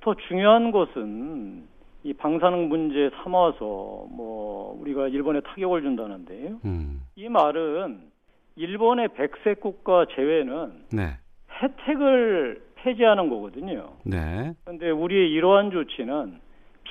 더 0.00 0.14
중요한 0.28 0.70
것은 0.70 1.64
이 2.04 2.12
방사능 2.14 2.68
문제 2.68 3.10
삼아서 3.22 4.06
뭐 4.10 4.78
우리가 4.80 5.08
일본에 5.08 5.40
타격을 5.40 5.82
준다는데요. 5.82 6.60
음, 6.64 7.02
이 7.16 7.28
말은 7.28 8.00
일본의 8.56 9.08
백색 9.08 9.60
국가 9.60 10.06
제외는 10.14 10.84
네, 10.92 11.18
혜택을 11.62 12.62
폐지하는 12.76 13.28
거거든요. 13.28 13.90
네, 14.04 14.54
그런데 14.64 14.90
우리의 14.90 15.30
이러한 15.32 15.70
조치는 15.70 16.40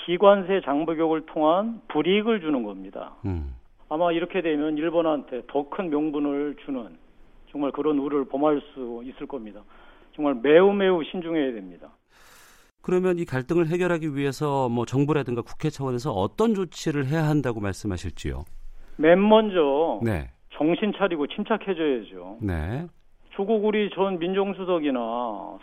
비관세 0.05 0.61
장벽을 0.65 1.25
통한 1.27 1.81
불이익을 1.87 2.41
주는 2.41 2.63
겁니다. 2.63 3.15
음. 3.25 3.55
아마 3.89 4.11
이렇게 4.11 4.41
되면 4.41 4.77
일본한테 4.77 5.43
더 5.47 5.69
큰 5.69 5.89
명분을 5.89 6.55
주는 6.65 6.97
정말 7.51 7.71
그런 7.71 7.99
우를 7.99 8.25
범할 8.25 8.61
수 8.73 9.01
있을 9.05 9.27
겁니다. 9.27 9.61
정말 10.15 10.35
매우 10.41 10.73
매우 10.73 11.03
신중해야 11.03 11.53
됩니다. 11.53 11.89
그러면 12.81 13.17
이 13.17 13.23
갈등을 13.25 13.67
해결하기 13.67 14.15
위해서 14.15 14.67
뭐 14.67 14.85
정부라든가 14.85 15.41
국회 15.41 15.69
차원에서 15.69 16.11
어떤 16.11 16.53
조치를 16.53 17.05
해야 17.05 17.23
한다고 17.27 17.61
말씀하실지요? 17.61 18.43
맨 18.97 19.25
먼저 19.27 19.99
네. 20.03 20.29
정신 20.53 20.91
차리고 20.97 21.27
침착해져야죠. 21.27 22.39
네. 22.41 22.85
조국 23.31 23.63
우리 23.65 23.89
전 23.95 24.19
민정수석이나 24.19 24.99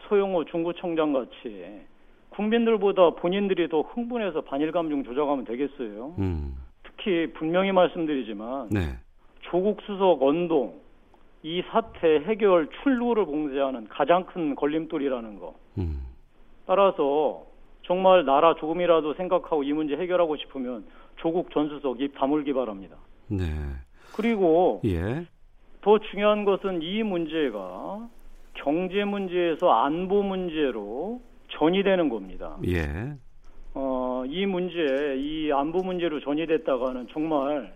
소영호 0.08 0.46
중구청장 0.46 1.12
같이 1.12 1.82
국민들보다 2.30 3.10
본인들이 3.10 3.68
더 3.68 3.82
흥분해서 3.82 4.42
반일 4.42 4.72
감정 4.72 5.04
조작하면 5.04 5.44
되겠어요. 5.44 6.14
음. 6.18 6.56
특히 6.82 7.32
분명히 7.34 7.72
말씀드리지만 7.72 8.68
네. 8.70 8.96
조국 9.42 9.80
수석 9.82 10.22
언동 10.22 10.80
이 11.42 11.62
사태 11.70 12.20
해결 12.20 12.68
출루를 12.82 13.26
봉쇄하는 13.26 13.88
가장 13.88 14.24
큰 14.26 14.54
걸림돌이라는 14.54 15.38
거. 15.38 15.54
음. 15.78 16.02
따라서 16.66 17.44
정말 17.82 18.24
나라 18.24 18.54
조금이라도 18.54 19.14
생각하고 19.14 19.64
이 19.64 19.72
문제 19.72 19.96
해결하고 19.96 20.36
싶으면 20.36 20.84
조국 21.16 21.50
전 21.50 21.68
수석 21.68 22.00
입 22.00 22.14
다물기 22.14 22.52
바랍니다. 22.52 22.96
네. 23.28 23.44
그리고 24.14 24.80
예. 24.84 25.26
더 25.80 25.98
중요한 25.98 26.44
것은 26.44 26.82
이 26.82 27.02
문제가 27.02 28.08
경제 28.54 29.04
문제에서 29.04 29.70
안보 29.70 30.22
문제로 30.22 31.20
전이되는 31.60 32.08
겁니다. 32.08 32.56
예. 32.66 33.14
어, 33.74 34.24
이 34.26 34.46
문제, 34.46 34.74
이 35.18 35.52
안보 35.52 35.78
문제로 35.82 36.18
전이됐다가는 36.20 37.06
정말 37.12 37.72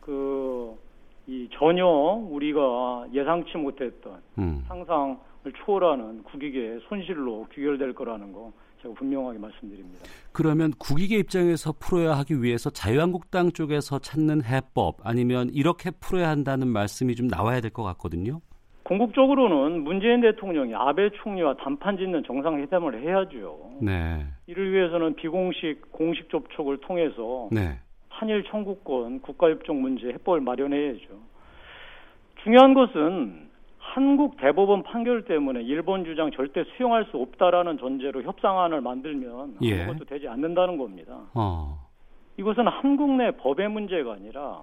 그, 0.00 0.76
이 1.26 1.48
전혀 1.58 1.84
우리가 1.86 3.06
예상치 3.12 3.56
못했던 3.56 4.20
음. 4.38 4.62
상상을 4.68 5.16
초월하는 5.64 6.22
국익의 6.24 6.80
손실로 6.88 7.46
귀결될 7.54 7.94
거라는 7.94 8.32
거 8.32 8.52
제가 8.82 8.94
분명하게 8.94 9.38
말씀드립니다. 9.38 10.04
그러면 10.32 10.72
국익의 10.78 11.20
입장에서 11.20 11.72
풀어야 11.78 12.14
하기 12.18 12.42
위해서 12.42 12.68
자유한국당 12.70 13.52
쪽에서 13.52 13.98
찾는 14.00 14.44
해법 14.44 14.96
아니면 15.04 15.48
이렇게 15.52 15.90
풀어야 15.90 16.28
한다는 16.28 16.68
말씀이 16.68 17.14
좀 17.14 17.28
나와야 17.28 17.60
될 17.60 17.70
것 17.70 17.82
같거든요. 17.84 18.40
궁극적으로는 18.92 19.84
문재인 19.84 20.20
대통령이 20.20 20.74
아베 20.74 21.08
총리와 21.10 21.54
단판 21.54 21.96
짓는 21.96 22.24
정상회담을 22.24 23.00
해야죠. 23.00 23.70
네. 23.80 24.26
이를 24.46 24.72
위해서는 24.72 25.14
비공식 25.14 25.90
공식 25.92 26.28
접촉을 26.28 26.78
통해서 26.78 27.48
네. 27.50 27.78
한일 28.10 28.44
청구권 28.44 29.20
국가협정 29.22 29.80
문제 29.80 30.08
해법을 30.08 30.40
마련해야죠. 30.40 31.06
중요한 32.42 32.74
것은 32.74 33.48
한국 33.78 34.36
대법원 34.36 34.82
판결 34.82 35.24
때문에 35.24 35.62
일본 35.62 36.04
주장 36.04 36.30
절대 36.30 36.64
수용할 36.76 37.06
수 37.06 37.16
없다라는 37.16 37.78
전제로 37.78 38.22
협상안을 38.22 38.82
만들면 38.82 39.56
예. 39.62 39.84
아무것도 39.84 40.04
되지 40.04 40.28
않는다는 40.28 40.76
겁니다. 40.76 41.18
어. 41.34 41.78
이것은 42.36 42.68
한국 42.68 43.10
내 43.12 43.30
법의 43.30 43.70
문제가 43.70 44.12
아니라 44.12 44.62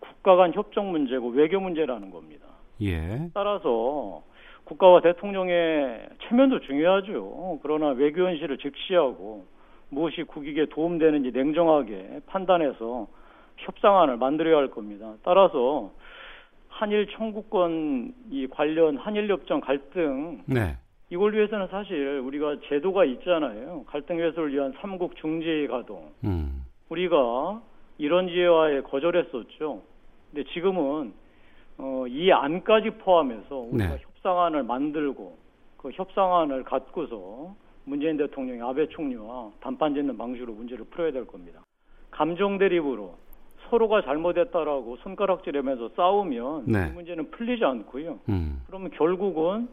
국가 0.00 0.36
간 0.36 0.52
협정 0.54 0.90
문제고 0.90 1.28
외교 1.28 1.60
문제라는 1.60 2.10
겁니다. 2.10 2.55
예. 2.82 3.30
따라서 3.34 4.22
국가와 4.64 5.00
대통령의 5.00 6.08
체면도 6.28 6.60
중요하죠. 6.60 7.60
그러나 7.62 7.88
외교 7.90 8.26
현실을 8.26 8.58
직시하고 8.58 9.46
무엇이 9.90 10.24
국익에 10.24 10.66
도움되는지 10.66 11.30
냉정하게 11.30 12.20
판단해서 12.26 13.06
협상안을 13.58 14.16
만들어야 14.16 14.56
할 14.56 14.68
겁니다. 14.68 15.14
따라서 15.22 15.92
한일 16.68 17.06
청구권 17.12 18.12
이 18.30 18.46
관련 18.48 18.98
한일 18.98 19.30
협정 19.30 19.60
갈등 19.60 20.42
네. 20.46 20.76
이걸 21.08 21.34
위해서는 21.34 21.68
사실 21.68 22.18
우리가 22.18 22.56
제도가 22.68 23.04
있잖아요. 23.04 23.84
갈등 23.86 24.18
해소를 24.18 24.52
위한 24.52 24.74
삼국 24.80 25.16
중재의 25.16 25.68
가동. 25.68 26.10
음. 26.24 26.64
우리가 26.88 27.62
이런 27.98 28.28
지혜와에 28.28 28.82
거절했었죠. 28.82 29.82
근데 30.30 30.50
지금은 30.52 31.14
어, 31.78 32.06
이 32.08 32.32
안까지 32.32 32.90
포함해서 32.90 33.56
우리가 33.56 33.96
네. 33.96 33.98
협상안을 34.00 34.62
만들고 34.62 35.36
그 35.76 35.90
협상안을 35.92 36.64
갖고서 36.64 37.54
문재인 37.84 38.16
대통령이 38.16 38.60
아베 38.62 38.88
총리와 38.88 39.50
단판 39.60 39.94
짓는 39.94 40.16
방식으로 40.16 40.52
문제를 40.52 40.86
풀어야 40.86 41.12
될 41.12 41.26
겁니다. 41.26 41.60
감정 42.10 42.58
대립으로 42.58 43.16
서로가 43.68 44.02
잘못했다라고 44.02 44.96
손가락질하면서 44.96 45.90
싸우면 45.96 46.64
네. 46.66 46.88
이 46.88 46.92
문제는 46.92 47.30
풀리지 47.30 47.64
않고요. 47.64 48.20
음. 48.28 48.62
그러면 48.66 48.90
결국은 48.92 49.68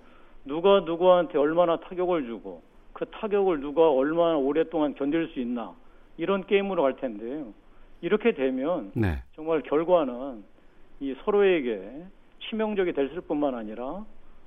누가 0.46 0.82
누구한테 0.82 1.38
얼마나 1.38 1.78
타격을 1.78 2.26
주고 2.26 2.62
그 2.92 3.06
타격을 3.06 3.62
누가 3.62 3.90
얼마나 3.90 4.38
오랫동안 4.38 4.94
견딜 4.96 5.28
수 5.30 5.40
있나 5.40 5.74
이런 6.18 6.46
게임으로 6.46 6.84
갈 6.84 6.96
텐데요. 6.98 7.54
이렇게 8.02 8.34
되면 8.34 8.92
네. 8.94 9.24
정말 9.36 9.62
결과는 9.62 10.44
이 11.04 11.14
서로에게 11.26 12.06
치명적이 12.48 12.94
됐을 12.94 13.20
뿐만 13.22 13.56
아니라 13.56 14.06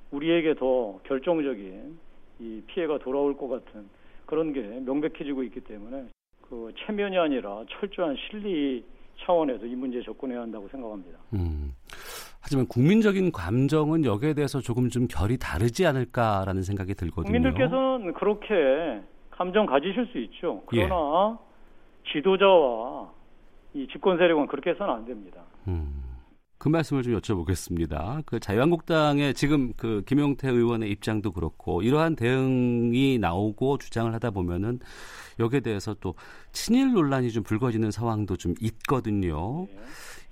우리에게 0.09 0.55
더 0.55 0.97
결정적인 1.03 1.99
이 2.39 2.61
피해가 2.65 2.97
돌아올 2.97 3.37
것 3.37 3.47
같은 3.47 3.87
그런 4.25 4.53
게 4.53 4.61
명백해지고 4.61 5.43
있기 5.43 5.61
때문에 5.61 6.07
그 6.41 6.73
체면이 6.79 7.15
아니라 7.15 7.63
철저한 7.69 8.15
실리 8.15 8.83
차원에서 9.19 9.67
이 9.67 9.75
문제에 9.75 10.01
접근해야 10.01 10.41
한다고 10.41 10.67
생각합니다. 10.69 11.19
음. 11.33 11.73
하지만 12.41 12.65
국민적인 12.67 13.31
감정은 13.31 14.03
여기에 14.03 14.33
대해서 14.33 14.59
조금 14.59 14.89
좀 14.89 15.07
결이 15.07 15.37
다르지 15.37 15.85
않을까라는 15.85 16.63
생각이 16.63 16.95
들거든요. 16.95 17.25
국민들께서는 17.25 18.13
그렇게 18.13 19.01
감정 19.29 19.67
가지실 19.67 20.07
수 20.07 20.17
있죠. 20.19 20.63
예. 20.73 20.85
그러나 20.85 21.37
지도자와 22.11 23.11
이 23.75 23.87
집권 23.91 24.17
세력은 24.17 24.47
그렇게 24.47 24.71
해서는 24.71 24.93
안 24.93 25.05
됩니다. 25.05 25.41
음. 25.67 26.06
그 26.57 26.69
말씀을 26.69 27.03
좀 27.03 27.15
여쭤보겠습니다. 27.19 28.23
그 28.25 28.39
자유한국당의 28.39 29.33
지금 29.33 29.73
그 29.77 30.03
김용태 30.05 30.49
의원의 30.49 30.89
입장도 30.91 31.31
그렇고 31.31 31.81
이러한 31.81 32.15
대응이 32.15 33.19
나오고 33.19 33.77
주장을 33.77 34.11
하다 34.13 34.31
보면은 34.31 34.79
여기에 35.39 35.59
대해서 35.59 35.93
또 35.95 36.15
친일 36.51 36.93
논란이 36.93 37.31
좀 37.31 37.43
불거지는 37.43 37.91
상황도 37.91 38.37
좀 38.37 38.55
있거든요. 38.61 39.67
예. 39.69 39.77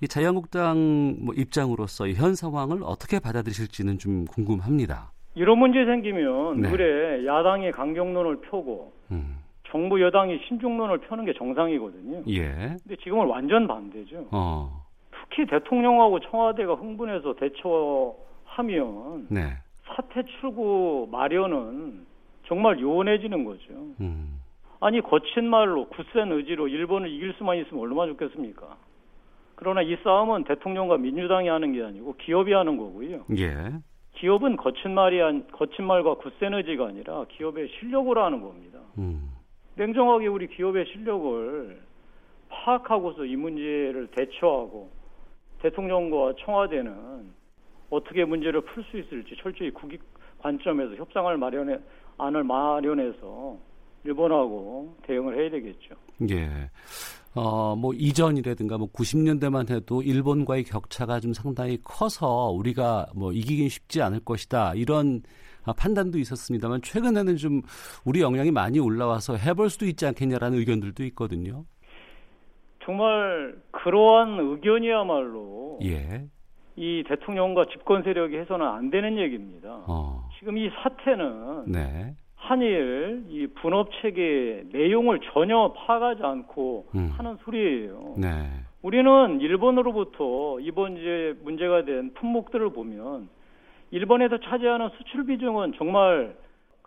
이 0.02 0.08
자유한국당 0.08 1.16
뭐 1.20 1.34
입장으로서 1.34 2.06
이현 2.06 2.34
상황을 2.34 2.80
어떻게 2.82 3.20
받아들이실지는 3.20 3.98
좀 3.98 4.24
궁금합니다. 4.26 5.12
이런 5.34 5.58
문제 5.58 5.84
생기면 5.84 6.60
네. 6.60 6.70
그래 6.70 7.24
야당이 7.24 7.70
강경론을 7.70 8.40
펴고 8.42 8.92
음. 9.12 9.38
정부 9.68 10.00
여당이 10.00 10.40
신중론을 10.48 11.00
펴는 11.02 11.24
게 11.24 11.32
정상이거든요. 11.34 12.22
예. 12.28 12.76
근데 12.82 12.96
지금은 13.02 13.26
완전 13.26 13.66
반대죠. 13.66 14.26
어. 14.32 14.85
특히 15.28 15.46
대통령하고 15.46 16.20
청와대가 16.20 16.74
흥분해서 16.74 17.34
대처하면 17.34 19.26
네. 19.30 19.56
사태 19.84 20.22
출구 20.40 21.08
마련은 21.10 22.06
정말 22.46 22.80
요원해지는 22.80 23.44
거죠. 23.44 23.72
음. 24.00 24.40
아니 24.80 25.00
거친 25.00 25.48
말로 25.48 25.88
굳센 25.88 26.32
의지로 26.32 26.68
일본을 26.68 27.10
이길 27.10 27.34
수만 27.38 27.58
있으면 27.58 27.82
얼마나 27.82 28.12
좋겠습니까? 28.12 28.76
그러나 29.54 29.82
이 29.82 29.96
싸움은 30.04 30.44
대통령과 30.44 30.98
민주당이 30.98 31.48
하는 31.48 31.72
게 31.72 31.82
아니고 31.82 32.14
기업이 32.16 32.52
하는 32.52 32.76
거고요. 32.76 33.24
예. 33.38 33.72
기업은 34.16 34.56
거친 34.56 34.94
말이 34.94 35.20
안, 35.20 35.46
거친 35.48 35.86
말과 35.86 36.14
굳센 36.14 36.54
의지가 36.54 36.88
아니라 36.88 37.24
기업의 37.30 37.68
실력으로 37.78 38.22
하는 38.22 38.42
겁니다. 38.42 38.78
음. 38.98 39.30
냉정하게 39.76 40.26
우리 40.26 40.46
기업의 40.46 40.86
실력을 40.86 41.80
파악하고서 42.48 43.24
이 43.24 43.36
문제를 43.36 44.08
대처하고 44.08 44.90
대통령과 45.62 46.34
청와대는 46.44 47.32
어떻게 47.90 48.24
문제를 48.24 48.60
풀 48.62 48.84
수 48.84 48.98
있을지 48.98 49.36
철저히 49.40 49.70
국익 49.70 50.02
관점에서 50.38 50.94
협상을 50.96 51.36
마련해 51.36 51.78
안을 52.18 52.44
마련해서 52.44 53.58
일본하고 54.04 54.96
대응을 55.02 55.38
해야 55.38 55.50
되겠죠. 55.50 55.94
예. 56.30 56.70
어, 57.34 57.76
뭐, 57.76 57.92
이전이라든가 57.92 58.78
뭐 58.78 58.90
90년대만 58.92 59.68
해도 59.68 60.00
일본과의 60.02 60.64
격차가 60.64 61.20
좀 61.20 61.34
상당히 61.34 61.78
커서 61.84 62.48
우리가 62.50 63.08
뭐 63.14 63.30
이기긴 63.32 63.68
쉽지 63.68 64.00
않을 64.00 64.20
것이다. 64.20 64.74
이런 64.74 65.22
아, 65.64 65.72
판단도 65.72 66.18
있었습니다만 66.18 66.80
최근에는 66.82 67.36
좀 67.36 67.60
우리 68.04 68.22
역량이 68.22 68.52
많이 68.52 68.78
올라와서 68.78 69.36
해볼 69.36 69.68
수도 69.68 69.84
있지 69.84 70.06
않겠냐라는 70.06 70.58
의견들도 70.58 71.04
있거든요. 71.06 71.64
정말 72.86 73.56
그러한 73.72 74.38
의견이야말로 74.38 75.80
예. 75.82 76.24
이 76.76 77.02
대통령과 77.08 77.66
집권 77.66 78.04
세력이 78.04 78.36
해서는 78.36 78.64
안 78.64 78.90
되는 78.90 79.18
얘기입니다. 79.18 79.82
어. 79.88 80.28
지금 80.38 80.56
이 80.56 80.70
사태는 80.70 81.64
네. 81.66 82.14
한일 82.36 83.24
이 83.28 83.48
분업 83.60 83.88
체계의 84.00 84.66
내용을 84.72 85.18
전혀 85.32 85.72
파악하지 85.72 86.22
않고 86.22 86.86
음. 86.94 87.10
하는 87.16 87.36
소리예요. 87.44 88.14
네. 88.18 88.28
우리는 88.82 89.40
일본으로부터 89.40 90.60
이번 90.60 90.96
이제 90.96 91.34
문제가 91.42 91.84
된 91.84 92.14
품목들을 92.14 92.70
보면 92.70 93.28
일본에서 93.90 94.38
차지하는 94.38 94.90
수출 94.96 95.26
비중은 95.26 95.72
정말 95.76 96.36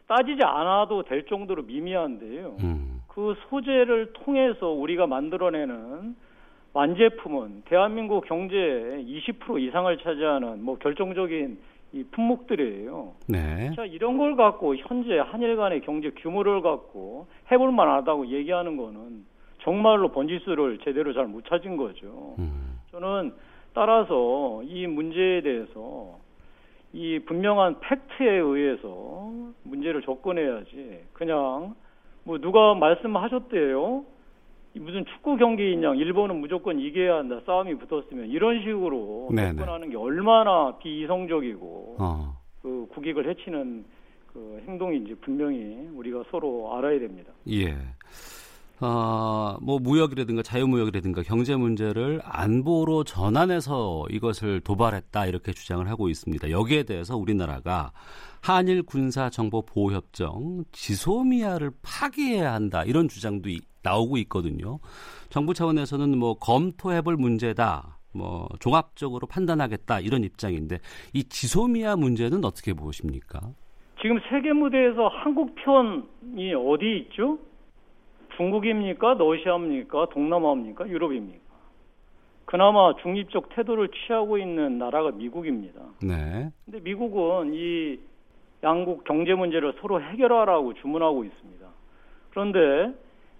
따지지 0.09 0.43
않아도 0.43 1.03
될 1.03 1.25
정도로 1.27 1.63
미미한데요. 1.63 2.57
음. 2.63 3.01
그 3.07 3.35
소재를 3.47 4.11
통해서 4.13 4.69
우리가 4.69 5.05
만들어내는 5.05 6.15
완제품은 6.73 7.63
대한민국 7.65 8.25
경제의 8.25 9.05
20% 9.05 9.61
이상을 9.61 9.97
차지하는 9.99 10.63
뭐 10.63 10.77
결정적인 10.79 11.59
이 11.93 12.03
품목들이에요. 12.11 13.13
네. 13.27 13.71
자, 13.75 13.85
이런 13.85 14.17
걸 14.17 14.35
갖고 14.35 14.75
현재 14.75 15.17
한일 15.17 15.55
간의 15.55 15.81
경제 15.81 16.09
규모를 16.11 16.61
갖고 16.61 17.27
해볼 17.51 17.71
만하다고 17.71 18.27
얘기하는 18.27 18.77
거는 18.77 19.25
정말로 19.61 20.11
번지수를 20.11 20.79
제대로 20.83 21.13
잘 21.13 21.27
못 21.27 21.45
찾은 21.45 21.77
거죠. 21.77 22.35
음. 22.39 22.79
저는 22.91 23.33
따라서 23.73 24.61
이 24.63 24.87
문제에 24.87 25.41
대해서 25.41 26.18
이 26.93 27.19
분명한 27.19 27.79
팩트에 27.81 28.37
의해서 28.37 29.31
문제를 29.63 30.01
접근해야지 30.01 31.03
그냥 31.13 31.75
뭐 32.23 32.39
누가 32.39 32.73
말씀하셨대요. 32.75 34.05
무슨 34.75 35.05
축구 35.05 35.35
경기인 35.37 35.83
양 35.83 35.97
일본은 35.97 36.39
무조건 36.39 36.79
이겨야 36.79 37.17
한다 37.17 37.41
싸움이 37.45 37.75
붙었으면 37.75 38.29
이런 38.29 38.61
식으로 38.61 39.29
네네. 39.31 39.53
접근하는 39.53 39.89
게 39.89 39.97
얼마나 39.97 40.77
비이성적이고 40.77 41.95
어. 41.99 42.37
그 42.61 42.87
국익을 42.91 43.29
해치는 43.29 43.85
그 44.33 44.63
행동인지 44.67 45.15
분명히 45.21 45.89
우리가 45.93 46.23
서로 46.29 46.75
알아야 46.77 46.99
됩니다. 46.99 47.33
예. 47.49 47.75
어, 48.81 49.57
뭐 49.61 49.79
무역이라든가 49.79 50.41
자유무역이라든가 50.41 51.23
경제 51.23 51.55
문제를 51.55 52.21
안보로 52.23 53.03
전환해서 53.03 54.05
이것을 54.09 54.61
도발했다 54.61 55.25
이렇게 55.25 55.51
주장을 55.51 55.85
하고 55.89 56.09
있습니다. 56.09 56.49
여기에 56.49 56.83
대해서 56.83 57.17
우리나라가 57.17 57.91
한일 58.41 58.83
군사 58.83 59.29
정보 59.29 59.61
보호 59.63 59.91
협정 59.91 60.63
지소미아를 60.71 61.71
파기해야 61.81 62.53
한다 62.53 62.83
이런 62.85 63.09
주장도 63.09 63.49
이, 63.49 63.59
나오고 63.83 64.17
있거든요. 64.19 64.79
정부 65.29 65.53
차원에서는 65.53 66.17
뭐 66.17 66.35
검토해볼 66.35 67.17
문제다. 67.17 67.97
뭐 68.11 68.47
종합적으로 68.59 69.27
판단하겠다 69.27 69.99
이런 69.99 70.23
입장인데 70.23 70.79
이 71.13 71.23
지소미아 71.25 71.95
문제는 71.95 72.43
어떻게 72.43 72.73
보십니까? 72.73 73.39
지금 74.01 74.19
세계 74.29 74.53
무대에서 74.53 75.09
한국 75.09 75.53
편이 75.55 76.53
어디 76.55 77.05
있죠? 77.05 77.37
중국입니까? 78.39 79.15
러시아입니까? 79.15 80.07
동남아입니까? 80.11 80.87
유럽입니까? 80.87 81.49
그나마 82.45 82.95
중립적 83.01 83.49
태도를 83.49 83.89
취하고 83.89 84.37
있는 84.37 84.79
나라가 84.79 85.11
미국입니다. 85.11 85.81
네. 86.01 86.49
근데 86.63 86.79
미국은 86.79 87.53
이 87.53 87.99
양국 88.63 89.03
경제 89.03 89.33
문제를 89.33 89.73
서로 89.81 90.01
해결하라고 90.01 90.73
주문하고 90.75 91.25
있습니다. 91.25 91.67
그런데 92.31 92.93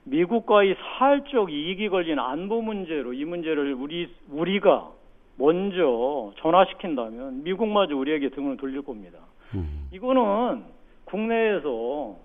미국과의 0.04 0.76
사활적 0.76 1.52
이익이 1.52 1.88
걸린 1.90 2.20
안보 2.20 2.62
문제로 2.62 3.14
이 3.14 3.24
문제를 3.24 3.74
우리 3.74 4.14
우리가 4.30 4.92
먼저 5.38 6.34
전화시킨다면 6.40 7.44
미국마저 7.44 7.96
우리에게 7.96 8.30
등을 8.30 8.58
돌릴 8.58 8.82
겁니다. 8.82 9.20
음. 9.56 9.88
이거는 9.94 10.64
국내에서 11.06 12.18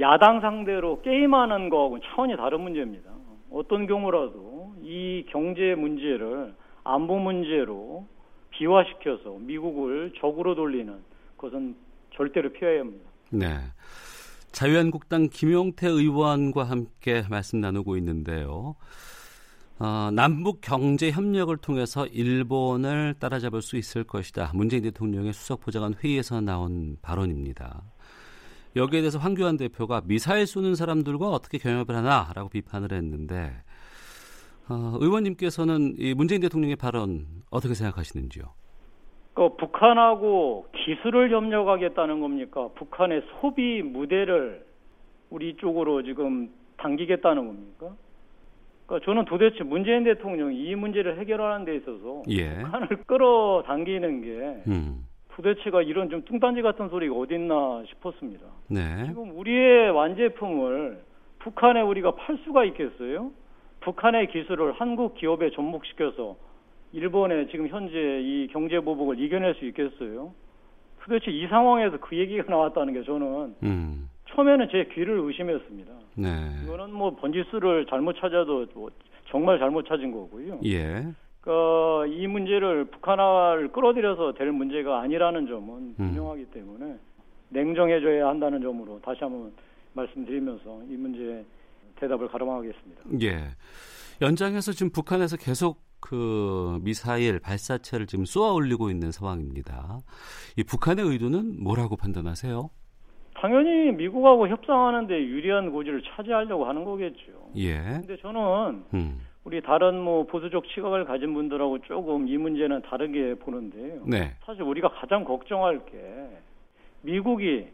야당 0.00 0.40
상대로 0.40 1.00
게임하는 1.02 1.70
거하고 1.70 1.98
차원이 2.00 2.36
다른 2.36 2.60
문제입니다. 2.60 3.10
어떤 3.50 3.86
경우라도 3.86 4.74
이 4.82 5.24
경제 5.30 5.74
문제를 5.74 6.54
안보 6.84 7.18
문제로 7.18 8.06
비화시켜서 8.50 9.38
미국을 9.40 10.12
적으로 10.20 10.54
돌리는 10.54 10.94
것은 11.38 11.74
절대로 12.14 12.52
피해야 12.52 12.80
합니다. 12.80 13.04
네. 13.30 13.46
자유한국당 14.52 15.28
김용태 15.30 15.88
의원과 15.88 16.64
함께 16.64 17.22
말씀 17.28 17.60
나누고 17.60 17.96
있는데요. 17.98 18.76
어, 19.78 20.10
남북 20.12 20.62
경제 20.62 21.10
협력을 21.10 21.54
통해서 21.58 22.06
일본을 22.06 23.16
따라잡을 23.18 23.60
수 23.60 23.76
있을 23.76 24.04
것이다. 24.04 24.52
문재인 24.54 24.82
대통령의 24.82 25.34
수석 25.34 25.60
보좌관 25.60 25.94
회의에서 25.94 26.40
나온 26.40 26.96
발언입니다. 27.02 27.82
여기에 28.76 29.00
대해서 29.00 29.18
황교안 29.18 29.56
대표가 29.56 30.02
미사일 30.04 30.46
쏘는 30.46 30.74
사람들과 30.74 31.28
어떻게 31.30 31.56
경협을 31.56 31.96
하나라고 31.96 32.50
비판을 32.50 32.92
했는데 32.92 33.52
어, 34.68 34.98
의원님께서는 35.00 35.94
이 35.98 36.12
문재인 36.14 36.42
대통령의 36.42 36.76
발언 36.76 37.24
어떻게 37.50 37.72
생각하시는지요? 37.74 38.44
그 39.34 39.56
북한하고 39.56 40.66
기술을 40.74 41.30
협력하겠다는 41.30 42.20
겁니까? 42.20 42.68
북한의 42.74 43.22
소비 43.40 43.82
무대를 43.82 44.64
우리 45.30 45.56
쪽으로 45.56 46.02
지금 46.02 46.50
당기겠다는 46.76 47.46
겁니까? 47.46 47.94
그러니까 48.86 49.04
저는 49.04 49.24
도대체 49.24 49.64
문재인 49.64 50.04
대통령이 50.04 50.68
이 50.68 50.74
문제를 50.74 51.18
해결하는 51.18 51.64
데 51.64 51.76
있어서 51.76 52.22
예. 52.28 52.62
북한을 52.62 52.88
끌어당기는 53.06 54.22
게 54.22 54.70
음. 54.70 55.06
도대체가 55.36 55.82
이런 55.82 56.08
좀 56.08 56.24
뚱딴지 56.24 56.62
같은 56.62 56.88
소리가 56.88 57.14
어딨나 57.14 57.84
싶었습니다. 57.88 58.46
네. 58.68 59.04
지금 59.06 59.38
우리의 59.38 59.90
완제품을 59.90 61.02
북한에 61.40 61.82
우리가 61.82 62.14
팔 62.14 62.38
수가 62.44 62.64
있겠어요? 62.64 63.30
북한의 63.80 64.28
기술을 64.28 64.72
한국 64.72 65.14
기업에 65.14 65.50
접목시켜서 65.50 66.36
일본의 66.92 67.48
지금 67.50 67.68
현재 67.68 68.20
이 68.22 68.48
경제 68.50 68.80
보복을 68.80 69.20
이겨낼 69.20 69.54
수 69.56 69.66
있겠어요? 69.66 70.32
도대체 71.02 71.30
이 71.30 71.46
상황에서 71.48 71.98
그 71.98 72.16
얘기가 72.16 72.44
나왔다는 72.48 72.94
게 72.94 73.02
저는 73.04 73.54
음. 73.62 74.08
처음에는 74.30 74.68
제 74.72 74.88
귀를 74.94 75.18
의심했습니다. 75.18 75.92
네. 76.16 76.28
이거는 76.64 76.92
뭐 76.92 77.14
번지수를 77.14 77.86
잘못 77.86 78.14
찾아도 78.14 78.66
뭐 78.74 78.90
정말 79.28 79.58
잘못 79.58 79.86
찾은 79.86 80.10
거고요. 80.10 80.60
예. 80.64 81.04
그, 81.46 82.08
이 82.08 82.26
문제를 82.26 82.86
북한화를 82.86 83.70
끌어들여서 83.70 84.32
될 84.32 84.50
문제가 84.50 85.00
아니라는 85.00 85.46
점은 85.46 85.74
음. 85.74 85.94
분명하기 85.96 86.46
때문에 86.46 86.96
냉정해져야 87.50 88.26
한다는 88.26 88.60
점으로 88.60 89.00
다시 89.00 89.20
한번 89.20 89.52
말씀드리면서 89.92 90.82
이 90.90 90.96
문제에 90.96 91.44
대답을 92.00 92.26
가름하겠습니다. 92.26 93.02
예. 93.22 93.44
연장해서 94.20 94.72
지금 94.72 94.90
북한에서 94.90 95.36
계속 95.36 95.78
그 96.00 96.80
미사일 96.82 97.38
발사체를 97.38 98.06
지금 98.06 98.24
쏘아 98.24 98.52
올리고 98.52 98.90
있는 98.90 99.12
상황입니다. 99.12 100.00
이 100.56 100.64
북한의 100.64 101.04
의도는 101.04 101.62
뭐라고 101.62 101.96
판단하세요? 101.96 102.68
당연히 103.34 103.92
미국하고 103.92 104.48
협상하는데 104.48 105.14
유리한 105.14 105.70
고지를 105.70 106.02
차지하려고 106.02 106.64
하는 106.66 106.84
거겠죠. 106.84 107.52
예. 107.54 107.78
근데 107.78 108.16
저는 108.16 108.84
음. 108.94 109.20
우리 109.46 109.62
다른 109.62 110.00
뭐 110.00 110.24
보수적 110.24 110.66
시각을 110.66 111.04
가진 111.04 111.32
분들하고 111.32 111.78
조금 111.82 112.26
이 112.26 112.36
문제는 112.36 112.82
다르게 112.82 113.36
보는데요. 113.36 114.00
네. 114.04 114.32
사실 114.44 114.62
우리가 114.62 114.88
가장 114.88 115.22
걱정할 115.22 115.86
게 115.86 116.26
미국이 117.02 117.68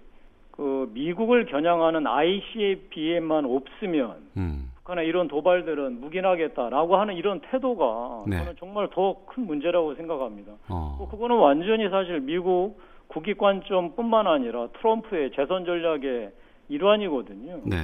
그 0.50 0.90
미국을 0.92 1.46
겨냥하는 1.46 2.06
ICBM만 2.06 3.46
없으면 3.46 4.16
음. 4.36 4.70
북한의 4.76 5.06
이런 5.06 5.28
도발들은 5.28 5.98
묵인하겠다라고 6.02 6.96
하는 6.98 7.16
이런 7.16 7.40
태도가 7.40 8.24
네. 8.26 8.36
저는 8.36 8.56
정말 8.58 8.88
더 8.90 9.24
큰 9.24 9.46
문제라고 9.46 9.94
생각합니다. 9.94 10.52
어. 10.68 10.96
뭐 10.98 11.08
그거는 11.08 11.36
완전히 11.36 11.88
사실 11.88 12.20
미국 12.20 12.78
국익 13.06 13.38
관점뿐만 13.38 14.26
아니라 14.26 14.68
트럼프의 14.78 15.30
재선 15.34 15.64
전략의 15.64 16.32
일환이거든요. 16.68 17.60
네. 17.64 17.76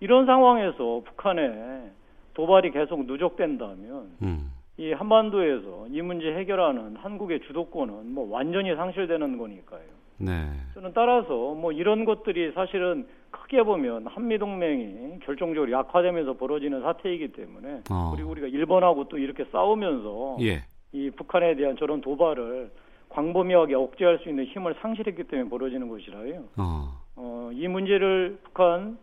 이런 0.00 0.24
상황에서 0.24 1.02
북한에 1.04 1.90
도발이 2.38 2.70
계속 2.70 3.04
누적된다면 3.04 4.12
음. 4.22 4.52
이 4.76 4.92
한반도에서 4.92 5.88
이 5.90 6.00
문제 6.02 6.32
해결하는 6.32 6.94
한국의 6.94 7.40
주도권은 7.40 8.14
뭐 8.14 8.30
완전히 8.30 8.76
상실되는 8.76 9.38
거니까요. 9.38 9.82
네. 10.18 10.48
저는 10.74 10.92
따라서 10.94 11.54
뭐 11.54 11.72
이런 11.72 12.04
것들이 12.04 12.52
사실은 12.52 13.08
크게 13.32 13.64
보면 13.64 14.06
한미 14.06 14.38
동맹이 14.38 15.18
결정적으로 15.24 15.72
약화되면서 15.72 16.34
벌어지는 16.34 16.80
사태이기 16.82 17.32
때문에 17.32 17.80
어. 17.90 18.12
그리고 18.14 18.30
우리가 18.30 18.46
일본하고 18.46 19.08
또 19.08 19.18
이렇게 19.18 19.44
싸우면서 19.50 20.36
예. 20.42 20.62
이 20.92 21.10
북한에 21.10 21.56
대한 21.56 21.76
저런 21.76 22.00
도발을 22.00 22.70
광범위하게 23.08 23.74
억제할 23.74 24.20
수 24.20 24.28
있는 24.28 24.44
힘을 24.44 24.76
상실했기 24.80 25.24
때문에 25.24 25.50
벌어지는 25.50 25.88
것이라요. 25.88 26.44
어. 26.56 27.02
어, 27.16 27.50
이 27.52 27.66
문제를 27.66 28.38
북한 28.44 28.96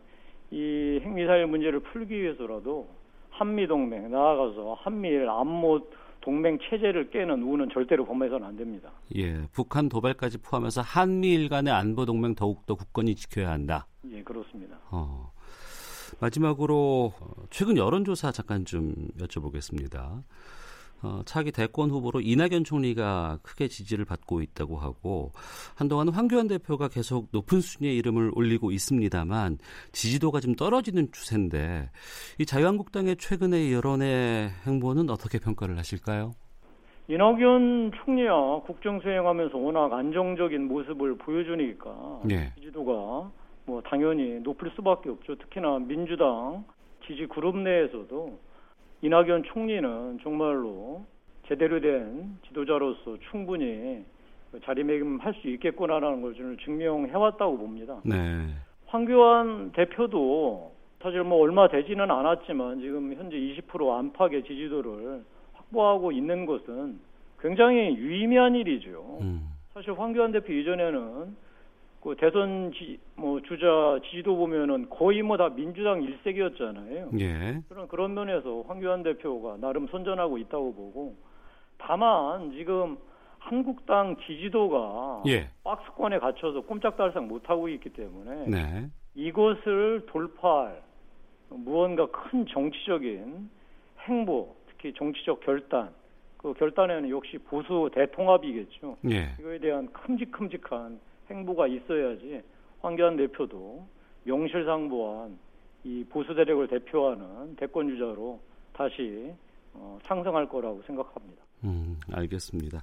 이 0.50 1.00
핵미사일 1.02 1.46
문제를 1.48 1.80
풀기 1.80 2.22
위해서라도 2.22 2.95
한미 3.38 3.66
동맹 3.66 4.10
나아가서 4.10 4.78
한미일 4.80 5.28
안보 5.28 5.80
동맹 6.20 6.58
체제를 6.58 7.10
깨는 7.10 7.42
우는 7.42 7.68
절대로 7.72 8.04
범해서는 8.04 8.46
안 8.46 8.56
됩니다. 8.56 8.90
예, 9.14 9.46
북한 9.52 9.88
도발까지 9.88 10.38
포함해서 10.38 10.80
한미일 10.80 11.48
간의 11.48 11.72
안보 11.72 12.04
동맹 12.04 12.34
더욱더 12.34 12.74
굳건히 12.74 13.14
지켜야 13.14 13.50
한다. 13.50 13.86
예, 14.10 14.22
그렇습니다. 14.22 14.76
어, 14.90 15.30
마지막으로 16.20 17.12
최근 17.50 17.76
여론조사 17.76 18.32
잠깐 18.32 18.64
좀 18.64 18.92
여쭤보겠습니다. 19.18 20.22
어, 21.06 21.22
차기 21.24 21.52
대권 21.52 21.90
후보로 21.90 22.20
이낙연 22.20 22.64
총리가 22.64 23.38
크게 23.42 23.68
지지를 23.68 24.04
받고 24.04 24.42
있다고 24.42 24.76
하고 24.76 25.30
한동안 25.76 26.08
황교안 26.08 26.48
대표가 26.48 26.88
계속 26.88 27.28
높은 27.32 27.60
순위에 27.60 27.92
이름을 27.92 28.32
올리고 28.34 28.72
있습니다만 28.72 29.58
지지도가 29.92 30.40
좀 30.40 30.54
떨어지는 30.54 31.12
추세인데 31.12 31.90
이 32.40 32.46
자유한국당의 32.46 33.16
최근의 33.16 33.72
여론의 33.72 34.50
행보는 34.66 35.08
어떻게 35.10 35.38
평가를 35.38 35.78
하실까요? 35.78 36.32
이낙연 37.08 37.92
총리야 38.04 38.32
국정 38.66 38.98
수행하면서 39.00 39.56
워낙 39.58 39.92
안정적인 39.92 40.66
모습을 40.66 41.16
보여주니까 41.18 42.20
네. 42.24 42.52
지지도가 42.56 43.30
뭐 43.66 43.80
당연히 43.82 44.40
높을 44.40 44.72
수밖에 44.74 45.10
없죠. 45.10 45.36
특히나 45.36 45.78
민주당 45.78 46.64
지지 47.06 47.26
그룹 47.26 47.56
내에서도 47.58 48.38
이낙연 49.06 49.44
총리는 49.44 50.18
정말로 50.24 51.04
제대로 51.46 51.80
된 51.80 52.38
지도자로서 52.48 53.16
충분히 53.30 54.04
자리매김할 54.64 55.32
수 55.34 55.48
있겠구나라는 55.48 56.22
걸 56.22 56.34
저는 56.34 56.58
증명해왔다고 56.64 57.56
봅니다. 57.56 58.00
네. 58.04 58.48
황교안 58.86 59.70
대표도 59.72 60.72
사실 61.00 61.22
뭐 61.22 61.38
얼마 61.40 61.68
되지는 61.68 62.10
않았지만 62.10 62.80
지금 62.80 63.14
현재 63.14 63.36
20% 63.36 63.96
안팎의 63.96 64.42
지지도를 64.42 65.22
확보하고 65.52 66.10
있는 66.10 66.44
것은 66.44 66.98
굉장히 67.40 67.96
유의미한 67.96 68.56
일이죠. 68.56 69.18
음. 69.20 69.50
사실 69.72 69.92
황교안 69.92 70.32
대표 70.32 70.52
이전에는 70.52 71.36
그 72.06 72.14
대선 72.14 72.70
지, 72.72 73.00
뭐 73.16 73.42
주자 73.42 73.98
지지도 74.04 74.36
보면은 74.36 74.88
거의 74.88 75.22
뭐 75.22 75.36
다 75.36 75.48
민주당 75.48 76.04
일색이었잖아요. 76.04 77.10
예. 77.18 77.60
그런 77.68 77.88
그런 77.88 78.14
면에서 78.14 78.62
황교안 78.68 79.02
대표가 79.02 79.56
나름 79.56 79.88
선전하고 79.88 80.38
있다고 80.38 80.72
보고 80.72 81.16
다만 81.78 82.52
지금 82.52 82.96
한국당 83.40 84.14
지지도가 84.24 85.24
예. 85.26 85.50
박스권에 85.64 86.20
갇혀서 86.20 86.60
꼼짝달싹 86.60 87.24
못 87.24 87.50
하고 87.50 87.68
있기 87.68 87.90
때문에 87.90 88.46
네. 88.46 88.86
이것을 89.16 90.06
돌파할 90.06 90.80
무언가 91.48 92.06
큰 92.06 92.46
정치적인 92.46 93.50
행보, 94.02 94.54
특히 94.68 94.94
정치적 94.94 95.40
결단, 95.40 95.90
그 96.36 96.54
결단에는 96.54 97.10
역시 97.10 97.38
보수 97.38 97.90
대통합이겠죠. 97.92 98.96
예. 99.10 99.34
이거에 99.40 99.58
대한 99.58 99.88
큼직큼직한 99.92 101.00
행보가 101.30 101.66
있어야지 101.66 102.42
황교안 102.80 103.16
대표도 103.16 103.86
명실상부한 104.24 105.38
이 105.84 106.04
보수 106.08 106.34
대력을 106.34 106.66
대표하는 106.68 107.54
대권 107.56 107.88
주자로 107.88 108.40
다시 108.72 109.32
어, 109.72 109.98
상승할 110.04 110.48
거라고 110.48 110.82
생각합니다. 110.86 111.42
음, 111.64 111.98
알겠습니다. 112.12 112.82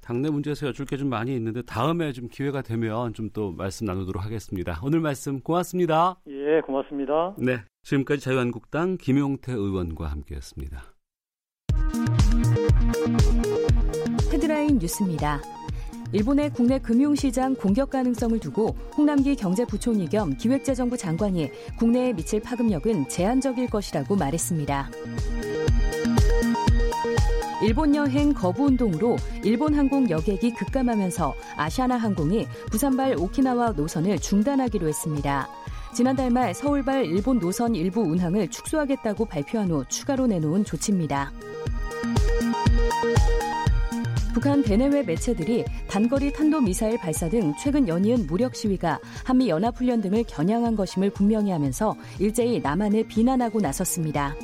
당내 0.00 0.30
문제에서 0.30 0.66
여쭐 0.68 0.86
게 0.86 0.96
좀 0.96 1.08
많이 1.08 1.34
있는데 1.36 1.62
다음에 1.62 2.12
좀 2.12 2.28
기회가 2.28 2.62
되면 2.62 3.12
좀 3.12 3.30
또 3.32 3.52
말씀 3.52 3.86
나누도록 3.86 4.24
하겠습니다. 4.24 4.80
오늘 4.82 5.00
말씀 5.00 5.40
고맙습니다. 5.40 6.16
예, 6.26 6.60
고맙습니다. 6.62 7.34
네, 7.38 7.58
지금까지 7.82 8.20
자유한국당 8.22 8.96
김용태 8.96 9.52
의원과 9.52 10.06
함께했습니다. 10.06 10.82
헤드라인 14.32 14.78
뉴스입니다. 14.78 15.59
일본의 16.12 16.50
국내 16.50 16.78
금융시장 16.78 17.54
공격 17.54 17.90
가능성을 17.90 18.40
두고 18.40 18.74
홍남기 18.96 19.36
경제부총리 19.36 20.08
겸 20.08 20.36
기획재정부 20.36 20.96
장관이 20.96 21.50
국내에 21.78 22.12
미칠 22.12 22.40
파급력은 22.40 23.08
제한적일 23.08 23.70
것이라고 23.70 24.16
말했습니다. 24.16 24.90
일본 27.62 27.94
여행 27.94 28.32
거부 28.32 28.64
운동으로 28.64 29.16
일본 29.44 29.74
항공 29.74 30.08
여객이 30.10 30.54
급감하면서 30.54 31.34
아시아나 31.56 31.96
항공이 31.96 32.46
부산발 32.70 33.16
오키나와 33.16 33.72
노선을 33.72 34.18
중단하기로 34.18 34.88
했습니다. 34.88 35.46
지난달 35.94 36.30
말 36.30 36.54
서울발 36.54 37.04
일본 37.04 37.38
노선 37.38 37.74
일부 37.74 38.00
운항을 38.00 38.48
축소하겠다고 38.48 39.26
발표한 39.26 39.70
후 39.70 39.84
추가로 39.88 40.26
내놓은 40.26 40.64
조치입니다. 40.64 41.32
북한 44.32 44.62
대내외 44.62 45.02
매체들이 45.02 45.64
단거리 45.88 46.32
탄도미사일 46.32 46.98
발사 46.98 47.28
등 47.28 47.52
최근 47.60 47.88
연이은 47.88 48.26
무력 48.26 48.54
시위가 48.54 49.00
한미 49.24 49.48
연합훈련 49.48 50.00
등을 50.00 50.24
겨냥한 50.24 50.76
것임을 50.76 51.10
분명히 51.10 51.50
하면서 51.50 51.96
일제히 52.18 52.60
남한을 52.60 53.04
비난하고 53.08 53.60
나섰습니다. 53.60 54.34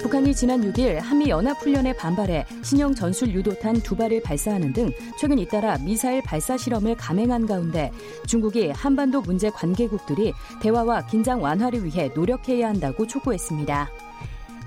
북한이 0.00 0.34
지난 0.34 0.60
6일 0.60 0.98
한미 0.98 1.28
연합훈련에 1.28 1.92
반발해 1.94 2.44
신형 2.62 2.96
전술 2.96 3.30
유도탄 3.30 3.74
두 3.74 3.94
발을 3.94 4.20
발사하는 4.22 4.72
등 4.72 4.90
최근 5.16 5.38
잇따라 5.38 5.78
미사일 5.78 6.20
발사 6.22 6.56
실험을 6.56 6.96
감행한 6.96 7.46
가운데 7.46 7.92
중국이 8.26 8.70
한반도 8.70 9.20
문제 9.20 9.48
관계국들이 9.50 10.32
대화와 10.60 11.06
긴장 11.06 11.40
완화를 11.40 11.84
위해 11.84 12.10
노력해야 12.12 12.68
한다고 12.68 13.06
촉구했습니다. 13.06 14.09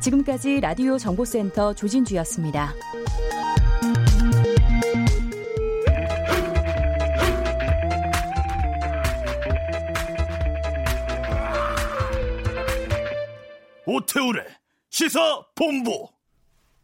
지금까지 0.03 0.59
라디오 0.59 0.97
정보센터 0.97 1.73
조진주였습니다. 1.73 2.73
오태우래 13.85 14.43
시사 14.89 15.41
본부 15.55 16.09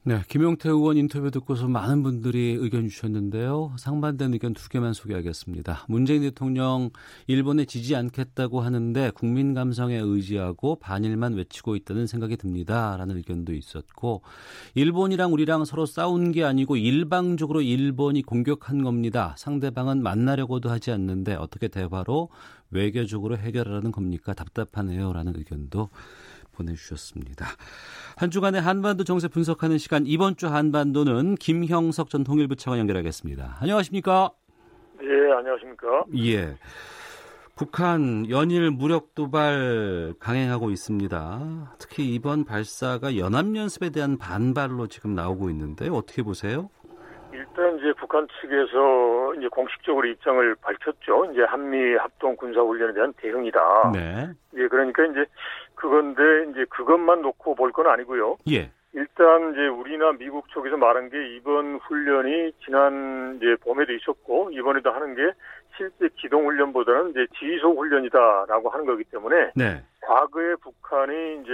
네, 0.09 0.23
김용태 0.27 0.69
의원 0.69 0.97
인터뷰 0.97 1.29
듣고서 1.29 1.67
많은 1.67 2.01
분들이 2.01 2.57
의견 2.59 2.89
주셨는데요. 2.89 3.75
상반된 3.77 4.33
의견 4.33 4.55
두 4.55 4.67
개만 4.67 4.93
소개하겠습니다. 4.93 5.85
문재인 5.87 6.23
대통령 6.23 6.89
일본에 7.27 7.65
지지 7.65 7.95
않겠다고 7.95 8.61
하는데 8.61 9.11
국민 9.13 9.53
감성에 9.53 9.95
의지하고 9.99 10.77
반일만 10.77 11.35
외치고 11.35 11.75
있다는 11.75 12.07
생각이 12.07 12.37
듭니다. 12.37 12.97
라는 12.97 13.17
의견도 13.17 13.53
있었고 13.53 14.23
일본이랑 14.73 15.31
우리랑 15.31 15.63
서로 15.65 15.85
싸운 15.85 16.31
게 16.31 16.43
아니고 16.43 16.75
일방적으로 16.75 17.61
일본이 17.61 18.23
공격한 18.23 18.81
겁니다. 18.81 19.35
상대방은 19.37 20.01
만나려고도 20.01 20.71
하지 20.71 20.89
않는데 20.89 21.35
어떻게 21.35 21.67
대화로 21.67 22.29
외교적으로 22.71 23.37
해결하라는 23.37 23.91
겁니까? 23.91 24.33
답답하네요. 24.33 25.13
라는 25.13 25.35
의견도 25.35 25.89
보내주셨습니다. 26.59 27.45
한 28.17 28.29
주간의 28.29 28.61
한반도 28.61 29.03
정세 29.03 29.27
분석하는 29.27 29.77
시간 29.77 30.03
이번 30.05 30.35
주 30.35 30.47
한반도는 30.47 31.35
김형석 31.35 32.09
전 32.09 32.23
통일부 32.23 32.55
차관 32.55 32.79
연결하겠습니다. 32.79 33.57
안녕하십니까? 33.61 34.31
예, 35.01 35.31
안녕하십니까? 35.31 36.03
예. 36.17 36.57
북한 37.55 38.29
연일 38.29 38.71
무력 38.71 39.15
도발 39.15 40.13
강행하고 40.19 40.69
있습니다. 40.69 41.75
특히 41.77 42.13
이번 42.13 42.45
발사가 42.45 43.17
연합연습에 43.17 43.89
대한 43.89 44.17
반발로 44.17 44.87
지금 44.87 45.13
나오고 45.13 45.49
있는데 45.49 45.89
어떻게 45.89 46.23
보세요? 46.23 46.69
일단 47.33 47.77
이제 47.77 47.93
북한 47.99 48.27
측에서 48.41 49.35
이제 49.35 49.47
공식적으로 49.49 50.07
입장을 50.07 50.55
밝혔죠. 50.55 51.31
이제 51.33 51.43
한미 51.43 51.95
합동 51.97 52.35
군사 52.37 52.61
훈련에 52.61 52.93
대한 52.93 53.13
대응이다. 53.17 53.91
네. 53.93 54.29
예, 54.55 54.67
그러니까 54.67 55.05
이제 55.05 55.25
그건데 55.79 56.21
이제 56.51 56.65
그것만 56.69 57.21
놓고 57.21 57.55
볼 57.55 57.71
건 57.71 57.87
아니고요. 57.87 58.37
예. 58.51 58.69
일단 58.93 59.53
이제 59.53 59.67
우리나 59.67 60.11
미국 60.13 60.49
쪽에서 60.49 60.75
말한 60.75 61.09
게 61.09 61.35
이번 61.35 61.75
훈련이 61.77 62.51
지난 62.65 63.37
이제 63.37 63.55
봄에도 63.63 63.93
있었고 63.93 64.49
이번에도 64.51 64.91
하는 64.91 65.15
게 65.15 65.21
실제 65.77 66.09
기동 66.15 66.47
훈련보다는 66.47 67.11
이제 67.11 67.27
지속 67.37 67.77
훈련이다라고 67.77 68.69
하는 68.69 68.85
거기 68.85 69.03
때문에 69.03 69.51
네. 69.55 69.83
과거에 70.01 70.55
북한이 70.55 71.41
이제 71.41 71.51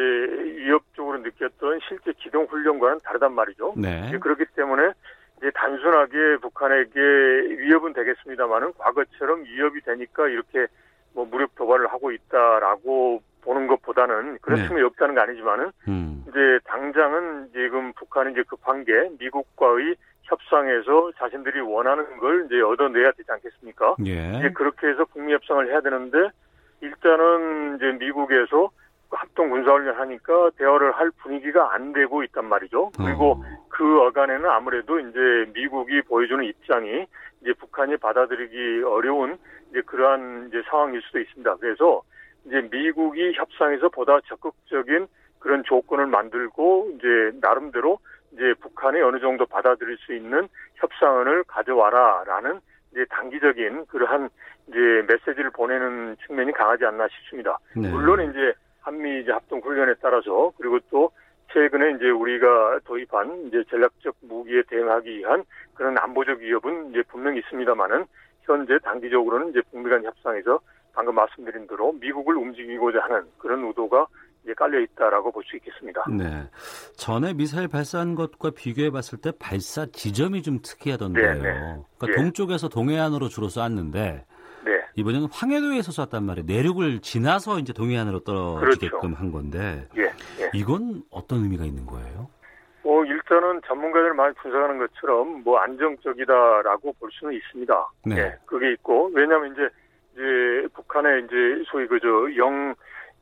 위협적으로 0.63 1.19
느꼈던 1.19 1.79
실제 1.87 2.13
기동 2.17 2.45
훈련과는 2.45 2.99
다르단 3.03 3.33
말이죠. 3.33 3.73
네. 3.77 4.17
그렇기 4.17 4.45
때문에 4.55 4.93
이제 5.37 5.51
단순하게 5.53 6.37
북한에게 6.41 6.99
위협은 6.99 7.91
되겠습니다만은 7.93 8.71
과거처럼 8.77 9.43
위협이 9.43 9.81
되니까 9.81 10.29
이렇게 10.29 10.67
뭐 11.13 11.25
무력 11.25 11.53
도발을 11.55 11.87
하고 11.87 12.11
있다라고 12.11 13.21
보는 13.45 13.67
것보다는 13.67 14.39
그럴 14.41 14.67
네. 14.67 14.81
없다는 14.81 15.15
거 15.15 15.21
아니지만은 15.21 15.71
음. 15.87 16.25
이제 16.27 16.59
당장은 16.65 17.51
지금 17.53 17.93
북한이 17.93 18.33
이제 18.33 18.43
급한 18.43 18.83
게 18.83 19.09
미국과의 19.19 19.95
협상에서 20.23 21.11
자신들이 21.17 21.61
원하는 21.61 22.17
걸 22.17 22.45
이제 22.45 22.59
얻어내야 22.59 23.11
되지 23.11 23.31
않겠습니까? 23.31 23.95
예. 24.05 24.39
이제 24.39 24.49
그렇게 24.49 24.87
해서 24.87 25.05
북미 25.05 25.33
협상을 25.33 25.69
해야 25.69 25.81
되는데 25.81 26.17
일단은 26.81 27.77
이제 27.77 27.91
미국에서 28.03 28.71
합동 29.11 29.51
군사훈련 29.51 29.95
하니까 29.95 30.49
대화를 30.57 30.91
할 30.93 31.11
분위기가 31.21 31.73
안 31.73 31.93
되고 31.93 32.23
있단 32.23 32.45
말이죠. 32.45 32.91
그리고 32.97 33.33
어. 33.33 33.43
그 33.69 34.01
어간에는 34.01 34.49
아무래도 34.49 34.99
이제 34.99 35.19
미국이 35.53 36.01
보여주는 36.01 36.43
입장이 36.43 37.05
이제 37.41 37.53
북한이 37.59 37.97
받아들이기 37.97 38.83
어려운 38.83 39.37
이제 39.69 39.81
그러한 39.85 40.47
이제 40.49 40.63
상황일 40.69 41.01
수도 41.03 41.19
있습니다. 41.19 41.55
그래서 41.57 42.01
이제 42.45 42.61
미국이 42.71 43.33
협상에서 43.33 43.89
보다 43.89 44.19
적극적인 44.27 45.07
그런 45.39 45.63
조건을 45.63 46.07
만들고 46.07 46.91
이제 46.95 47.37
나름대로 47.41 47.99
이제 48.33 48.53
북한이 48.61 49.01
어느 49.01 49.19
정도 49.19 49.45
받아들일 49.45 49.97
수 49.97 50.13
있는 50.13 50.47
협상을 50.75 51.43
가져와라라는 51.43 52.59
이제 52.91 53.05
단기적인 53.09 53.85
그러한 53.87 54.29
이제 54.67 54.79
메시지를 55.07 55.51
보내는 55.51 56.17
측면이 56.25 56.51
강하지 56.53 56.85
않나 56.85 57.07
싶습니다. 57.07 57.59
네. 57.75 57.89
물론 57.89 58.29
이제 58.29 58.53
한미 58.81 59.21
이제 59.21 59.31
합동 59.31 59.59
훈련에 59.59 59.95
따라서 60.01 60.51
그리고 60.57 60.79
또 60.89 61.11
최근에 61.53 61.91
이제 61.91 62.09
우리가 62.09 62.79
도입한 62.85 63.47
이제 63.47 63.63
전략적 63.69 64.15
무기에 64.21 64.63
대응하기 64.67 65.17
위한 65.17 65.43
그런 65.73 65.97
안보적 65.97 66.39
위협은 66.39 66.91
이제 66.91 67.03
분명히 67.03 67.39
있습니다만은 67.39 68.05
현재 68.41 68.77
단기적으로는 68.79 69.49
이제 69.49 69.61
북미 69.71 69.89
간 69.89 70.03
협상에서 70.03 70.59
방금 70.95 71.13
말씀드린 71.15 71.67
대로 71.67 71.91
미국을 71.93 72.37
움직이고자 72.37 72.99
하는 73.03 73.23
그런 73.37 73.63
의도가 73.65 74.07
이제 74.43 74.53
깔려 74.53 74.79
있다라고 74.79 75.31
볼 75.31 75.43
수 75.43 75.55
있겠습니다. 75.57 76.03
네. 76.09 76.47
전에 76.95 77.33
미사일 77.33 77.67
발사한 77.67 78.15
것과 78.15 78.51
비교해 78.51 78.89
봤을 78.91 79.19
때 79.19 79.31
발사 79.37 79.85
지점이 79.87 80.41
좀 80.41 80.59
특이하던데요. 80.63 81.33
네, 81.33 81.39
네. 81.39 81.49
그러니까 81.97 82.07
예. 82.09 82.15
동쪽에서 82.15 82.69
동해안으로 82.69 83.27
주로 83.27 83.49
쐈는데 83.49 84.25
네. 84.63 84.81
이번에는 84.95 85.27
황해도에서 85.31 85.91
쐈단 85.91 86.23
말이에요. 86.23 86.45
내륙을 86.47 86.99
지나서 87.01 87.59
이제 87.59 87.73
동해안으로 87.73 88.19
떨어지게끔 88.21 88.99
그렇죠. 88.99 89.15
한 89.17 89.31
건데 89.31 89.87
예, 89.97 90.03
예. 90.41 90.49
이건 90.53 91.03
어떤 91.11 91.43
의미가 91.43 91.65
있는 91.65 91.85
거예요? 91.85 92.29
뭐 92.83 93.03
일단은 93.03 93.61
전문가들 93.67 94.13
많이 94.13 94.33
분석하는 94.35 94.77
것처럼 94.77 95.41
뭐 95.43 95.57
안정적이다라고 95.57 96.93
볼 96.99 97.09
수는 97.11 97.33
있습니다. 97.33 97.87
네. 98.05 98.15
예, 98.17 98.35
그게 98.45 98.71
있고 98.73 99.09
왜냐하면 99.13 99.53
이제 99.53 99.67
이제 100.15 100.67
북한의 100.73 101.25
이제 101.25 101.63
소위 101.67 101.87
그저 101.87 102.07
영 102.37 102.73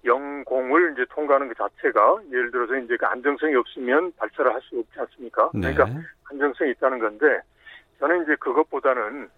영공을 0.05 0.93
이제 0.93 1.05
통과하는 1.09 1.47
그 1.47 1.55
자체가 1.55 2.21
예를 2.31 2.51
들어서 2.51 2.75
이제 2.75 2.95
그 2.97 3.05
안정성이 3.05 3.55
없으면 3.55 4.11
발사를 4.17 4.53
할 4.53 4.61
수 4.61 4.77
없지 4.79 4.99
않습니까? 4.99 5.49
네. 5.53 5.73
그러니까 5.73 6.01
안정성이 6.29 6.71
있다는 6.71 6.99
건데 6.99 7.39
저는 7.99 8.23
이제 8.23 8.35
그것보다는 8.35 9.29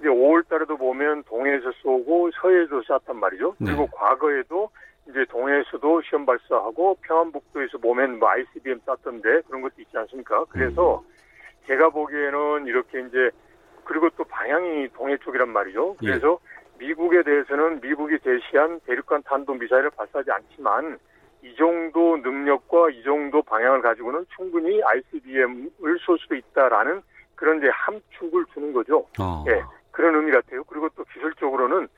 이제 0.00 0.08
5월 0.08 0.48
달에도 0.48 0.76
보면 0.76 1.24
동해에서 1.24 1.70
쏘고 1.82 2.30
서해에서 2.40 2.82
쐈단 2.82 3.16
말이죠. 3.16 3.54
네. 3.58 3.66
그리고 3.66 3.86
과거에도 3.88 4.70
이제 5.08 5.24
동해에서도 5.28 6.02
시험 6.02 6.24
발사하고 6.24 6.96
평안북도에서 7.02 7.78
보면 7.78 8.18
뭐 8.18 8.30
ICBM 8.30 8.80
쐈던데 8.80 9.42
그런 9.46 9.60
것도 9.60 9.74
있지 9.78 9.96
않습니까? 9.96 10.46
그래서 10.48 11.04
음. 11.06 11.14
제가 11.66 11.90
보기에는 11.90 12.66
이렇게 12.66 13.00
이제 13.00 13.30
그리고 13.84 14.08
또 14.16 14.24
방향이 14.24 14.88
동해 14.94 15.18
쪽이란 15.18 15.50
말이죠. 15.50 15.96
예. 16.02 16.06
그래서 16.06 16.38
예. 16.42 16.53
미국에 16.78 17.22
대해서는 17.22 17.80
미국이 17.80 18.18
제시한 18.20 18.80
대륙간 18.80 19.22
탄도 19.22 19.54
미사일을 19.54 19.90
발사하지 19.90 20.30
않지만 20.30 20.98
이 21.42 21.54
정도 21.56 22.16
능력과 22.16 22.90
이 22.90 23.02
정도 23.02 23.42
방향을 23.42 23.82
가지고는 23.82 24.24
충분히 24.34 24.82
ICBM을 24.82 25.98
쏠 26.00 26.18
수도 26.18 26.34
있다라는 26.34 27.02
그런 27.34 27.58
이제 27.58 27.68
함축을 27.68 28.46
주는 28.52 28.72
거죠. 28.72 29.06
어. 29.20 29.44
예. 29.48 29.62
그런 29.90 30.14
의미 30.14 30.32
같아요. 30.32 30.64
그리고 30.64 30.88
또 30.96 31.04
기술적으로는 31.04 31.88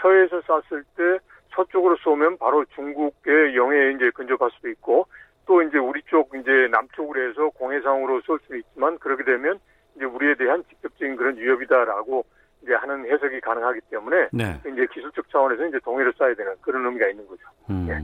서해에서 0.00 0.40
쐈을 0.40 0.84
때 0.96 1.18
서쪽으로 1.54 1.96
쏘면 1.96 2.38
바로 2.38 2.64
중국의 2.74 3.54
영해에 3.54 3.92
이제 3.92 4.10
근접할 4.10 4.50
수도 4.52 4.68
있고 4.70 5.06
또 5.46 5.62
이제 5.62 5.78
우리 5.78 6.02
쪽 6.04 6.34
이제 6.34 6.68
남쪽으로 6.70 7.28
해서 7.28 7.50
공해상으로 7.50 8.22
쏠 8.22 8.38
수도 8.42 8.56
있지만 8.56 8.98
그렇게 8.98 9.24
되면 9.24 9.60
이제 9.94 10.04
우리에 10.04 10.34
대한 10.34 10.64
직접적인 10.68 11.16
그런 11.16 11.36
위협이다라고 11.36 12.24
이제 12.64 12.74
하는 12.74 13.04
해석이 13.04 13.40
가능하기 13.40 13.80
때문에 13.90 14.28
네. 14.32 14.60
이제 14.60 14.86
기술적 14.92 15.28
차원에서 15.30 15.66
이제 15.66 15.78
동해를 15.84 16.12
쏴야 16.14 16.36
되는 16.36 16.54
그런 16.62 16.84
의미가 16.86 17.08
있는 17.08 17.26
거죠. 17.28 17.42
음. 17.68 17.86
예. 17.90 18.02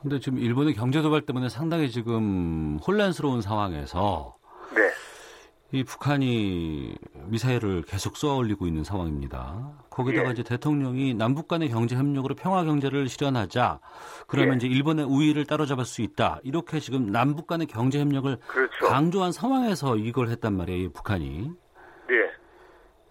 근데 0.00 0.18
지금 0.18 0.38
일본의 0.38 0.74
경제 0.74 1.00
도발 1.00 1.22
때문에 1.22 1.48
상당히 1.48 1.90
지금 1.90 2.78
혼란스러운 2.86 3.40
상황에서 3.40 4.36
네. 4.74 4.90
이 5.70 5.84
북한이 5.84 6.96
미사일을 7.26 7.82
계속 7.82 8.16
쏘아 8.16 8.36
올리고 8.36 8.66
있는 8.66 8.84
상황입니다. 8.84 9.70
거기다가 9.90 10.28
예. 10.28 10.32
이제 10.32 10.42
대통령이 10.42 11.14
남북 11.14 11.46
간의 11.46 11.68
경제 11.68 11.94
협력으로 11.94 12.34
평화 12.34 12.64
경제를 12.64 13.08
실현하자. 13.08 13.80
그러면 14.26 14.54
예. 14.54 14.56
이제 14.56 14.66
일본의 14.66 15.04
우위를 15.04 15.44
따로잡을 15.44 15.84
수 15.84 16.02
있다. 16.02 16.40
이렇게 16.42 16.80
지금 16.80 17.12
남북 17.12 17.46
간의 17.46 17.66
경제 17.66 18.00
협력을 18.00 18.38
그렇죠. 18.46 18.86
강조한 18.86 19.30
상황에서 19.30 19.96
이걸 19.96 20.28
했단 20.28 20.56
말이에요, 20.56 20.90
북한이. 20.92 21.50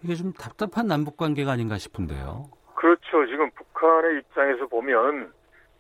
예. 0.07 0.13
이게 0.13 0.15
좀 0.15 0.31
답답한 0.33 0.87
남북 0.87 1.17
관계가 1.17 1.51
아닌가 1.51 1.77
싶은데요. 1.77 2.45
그렇죠. 2.75 3.25
지금 3.27 3.49
북한의 3.51 4.19
입장에서 4.19 4.67
보면 4.67 5.33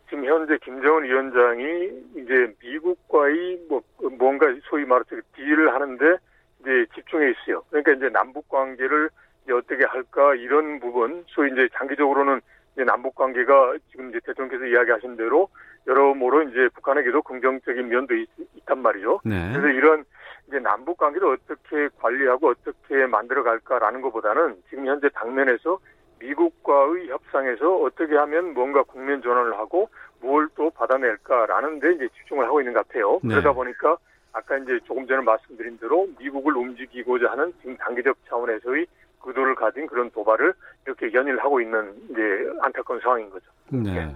지금 0.09 0.25
현재 0.25 0.57
김정은 0.63 1.03
위원장이 1.03 1.89
이제 2.17 2.53
미국과의 2.61 3.59
뭐 3.69 3.81
뭔가 4.17 4.47
소위 4.69 4.85
말해서 4.85 5.15
딜을 5.35 5.73
하는데 5.73 6.17
이제 6.61 6.85
집중해 6.95 7.31
있어요. 7.31 7.63
그러니까 7.69 7.93
이제 7.93 8.09
남북 8.09 8.49
관계를 8.49 9.09
이제 9.43 9.53
어떻게 9.53 9.85
할까 9.85 10.35
이런 10.35 10.79
부분, 10.79 11.23
소위 11.27 11.51
이제 11.51 11.69
장기적으로는 11.77 12.41
이제 12.73 12.83
남북 12.83 13.15
관계가 13.15 13.77
지금 13.91 14.09
이제 14.09 14.19
대통령께서 14.25 14.65
이야기하신 14.65 15.15
대로 15.15 15.49
여러모로 15.87 16.43
이제 16.49 16.69
북한에게도 16.75 17.21
긍정적인 17.21 17.87
면도 17.87 18.15
있, 18.15 18.27
단 18.65 18.81
말이죠. 18.81 19.21
네. 19.23 19.53
그래서 19.53 19.69
이런 19.69 20.03
이제 20.47 20.59
남북 20.59 20.97
관계를 20.97 21.27
어떻게 21.33 21.89
관리하고 21.99 22.49
어떻게 22.49 23.05
만들어 23.05 23.43
갈까라는 23.43 24.01
것보다는 24.01 24.55
지금 24.69 24.85
현재 24.87 25.09
당면에서 25.09 25.77
미국과의 26.19 27.09
협상에서 27.09 27.77
어떻게 27.77 28.15
하면 28.15 28.53
뭔가 28.53 28.81
국면 28.83 29.21
전환을 29.21 29.57
하고 29.57 29.89
뭘 30.21 30.47
또 30.55 30.71
받아낼까라는 30.71 31.79
데 31.79 31.93
이제 31.93 32.07
집중을 32.17 32.45
하고 32.45 32.59
있는 32.61 32.73
것 32.73 32.87
같아요. 32.87 33.19
네. 33.21 33.29
그러다 33.35 33.53
보니까 33.53 33.97
아까 34.33 34.57
이제 34.57 34.79
조금 34.85 35.05
전에 35.05 35.21
말씀드린 35.21 35.77
대로 35.77 36.07
미국을 36.17 36.55
움직이고자 36.57 37.31
하는 37.31 37.53
지금 37.59 37.77
단계적 37.77 38.17
차원에서의 38.27 38.87
의도를 39.23 39.55
가진 39.55 39.85
그런 39.87 40.09
도발을 40.11 40.53
이렇게 40.85 41.11
연일 41.13 41.37
하고 41.39 41.59
있는 41.61 41.93
이제 42.09 42.21
안타까운 42.61 42.99
상황인 43.01 43.29
거죠. 43.29 43.45
네. 43.69 43.93
네. 43.93 44.15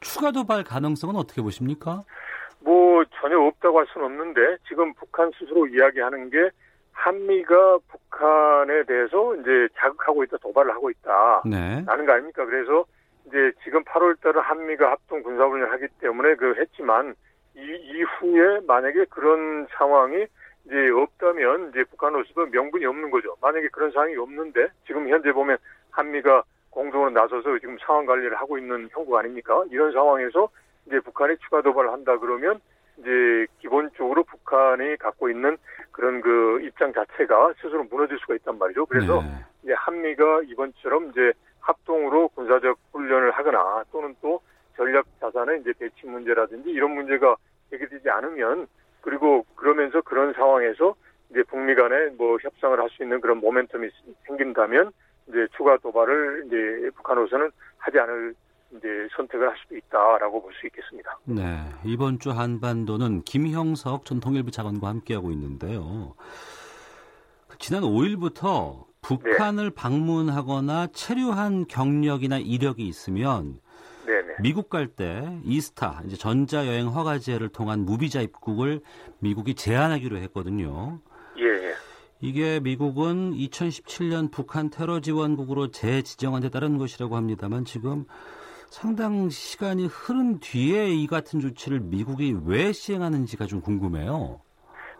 추가 0.00 0.30
도발 0.30 0.64
가능성은 0.64 1.16
어떻게 1.16 1.42
보십니까? 1.42 2.04
뭐 2.64 3.04
전혀 3.20 3.38
없다고 3.38 3.78
할 3.78 3.86
수는 3.92 4.06
없는데 4.06 4.58
지금 4.68 4.92
북한 4.94 5.30
스스로 5.38 5.66
이야기하는 5.66 6.30
게 6.30 6.50
한미가 6.92 7.78
북한에 7.88 8.84
대해서 8.84 9.34
이제 9.36 9.68
자극하고 9.76 10.24
있다, 10.24 10.36
도발을 10.38 10.72
하고 10.72 10.90
있다. 10.90 11.42
네. 11.44 11.82
라는 11.86 12.06
거 12.06 12.12
아닙니까? 12.12 12.44
그래서 12.44 12.84
이제 13.26 13.52
지금 13.64 13.82
8월 13.84 14.20
달에 14.20 14.38
한미가 14.40 14.90
합동 14.90 15.22
군사훈련을 15.22 15.72
하기 15.72 15.88
때문에 16.00 16.34
그 16.36 16.54
했지만 16.58 17.14
이, 17.56 17.60
이후에 17.60 18.60
만약에 18.66 19.06
그런 19.06 19.66
상황이 19.76 20.26
이제 20.66 20.90
없다면 20.90 21.70
이제 21.70 21.84
북한으로서도 21.84 22.46
명분이 22.46 22.84
없는 22.86 23.10
거죠. 23.10 23.36
만약에 23.40 23.68
그런 23.68 23.90
상황이 23.90 24.16
없는데 24.16 24.68
지금 24.86 25.08
현재 25.08 25.32
보면 25.32 25.56
한미가 25.90 26.44
공동으로 26.70 27.10
나서서 27.10 27.58
지금 27.58 27.76
상황 27.84 28.06
관리를 28.06 28.36
하고 28.36 28.58
있는 28.58 28.88
형국 28.92 29.16
아닙니까? 29.16 29.64
이런 29.70 29.92
상황에서 29.92 30.48
이제 30.86 31.00
북한이 31.00 31.36
추가 31.38 31.62
도발을 31.62 31.92
한다 31.92 32.18
그러면 32.18 32.60
이제 32.98 33.46
기본적으로 33.60 34.22
북한이 34.24 34.96
갖고 34.96 35.30
있는 35.30 35.56
그런 35.90 36.20
그 36.20 36.60
입장 36.62 36.92
자체가 36.92 37.54
스스로 37.60 37.84
무너질 37.84 38.18
수가 38.18 38.34
있단 38.36 38.58
말이죠. 38.58 38.86
그래서 38.86 39.22
네. 39.22 39.28
이제 39.64 39.72
한미가 39.74 40.42
이번처럼 40.48 41.10
이제 41.10 41.32
합동으로 41.60 42.28
군사적 42.28 42.78
훈련을 42.92 43.30
하거나 43.30 43.84
또는 43.92 44.14
또 44.20 44.40
전략 44.76 45.06
자산의 45.20 45.60
이제 45.60 45.72
배치 45.78 46.06
문제라든지 46.06 46.70
이런 46.70 46.92
문제가 46.92 47.36
해결되지 47.72 48.08
않으면 48.10 48.66
그리고 49.00 49.44
그러면서 49.56 50.00
그런 50.02 50.32
상황에서 50.32 50.94
이제 51.30 51.42
북미 51.44 51.74
간에 51.74 52.10
뭐 52.16 52.38
협상을 52.42 52.78
할 52.78 52.88
수 52.90 53.02
있는 53.02 53.20
그런 53.20 53.40
모멘텀이 53.40 53.90
생긴다면 54.26 54.92
이제 55.28 55.46
추가 55.56 55.76
도발을 55.78 56.44
이제 56.46 56.90
북한으로서는 56.96 57.50
하지 57.78 57.98
않을 57.98 58.34
이제 58.76 59.08
선택을 59.16 59.48
할 59.48 59.56
수도 59.62 59.76
있다라고 59.76 60.42
볼 60.42 60.52
수 60.54 60.66
있겠습니다. 60.66 61.18
네. 61.24 61.64
이번 61.84 62.18
주 62.18 62.30
한반도는 62.30 63.22
김형석 63.22 64.04
전 64.04 64.20
통일부 64.20 64.50
차관과 64.50 64.88
함께하고 64.88 65.30
있는데요. 65.32 66.14
지난 67.58 67.82
5일부터 67.82 68.84
북한을 69.02 69.70
네. 69.70 69.74
방문하거나 69.74 70.88
체류한 70.88 71.66
경력이나 71.66 72.38
이력이 72.38 72.86
있으면 72.86 73.60
네네. 74.06 74.34
미국 74.40 74.68
갈 74.68 74.88
때 74.88 75.40
이스타 75.44 76.02
이제 76.06 76.16
전자 76.16 76.66
여행 76.66 76.88
허가제를 76.88 77.48
통한 77.50 77.80
무비자 77.84 78.20
입국을 78.20 78.80
미국이 79.20 79.54
제한하기로 79.54 80.16
했거든요. 80.18 81.00
예, 81.38 81.44
예. 81.44 81.74
이게 82.20 82.60
미국은 82.60 83.32
2017년 83.32 84.30
북한 84.30 84.70
테러 84.70 85.00
지원국으로 85.00 85.70
재지정한 85.70 86.42
데 86.42 86.50
따른 86.50 86.78
것이라고 86.78 87.16
합니다만 87.16 87.64
지금 87.64 88.04
상당 88.72 89.28
시간이 89.28 89.86
흐른 89.86 90.40
뒤에 90.40 90.86
이 90.86 91.06
같은 91.06 91.40
조치를 91.40 91.80
미국이 91.80 92.34
왜 92.46 92.72
시행하는지가 92.72 93.44
좀 93.44 93.60
궁금해요. 93.60 94.40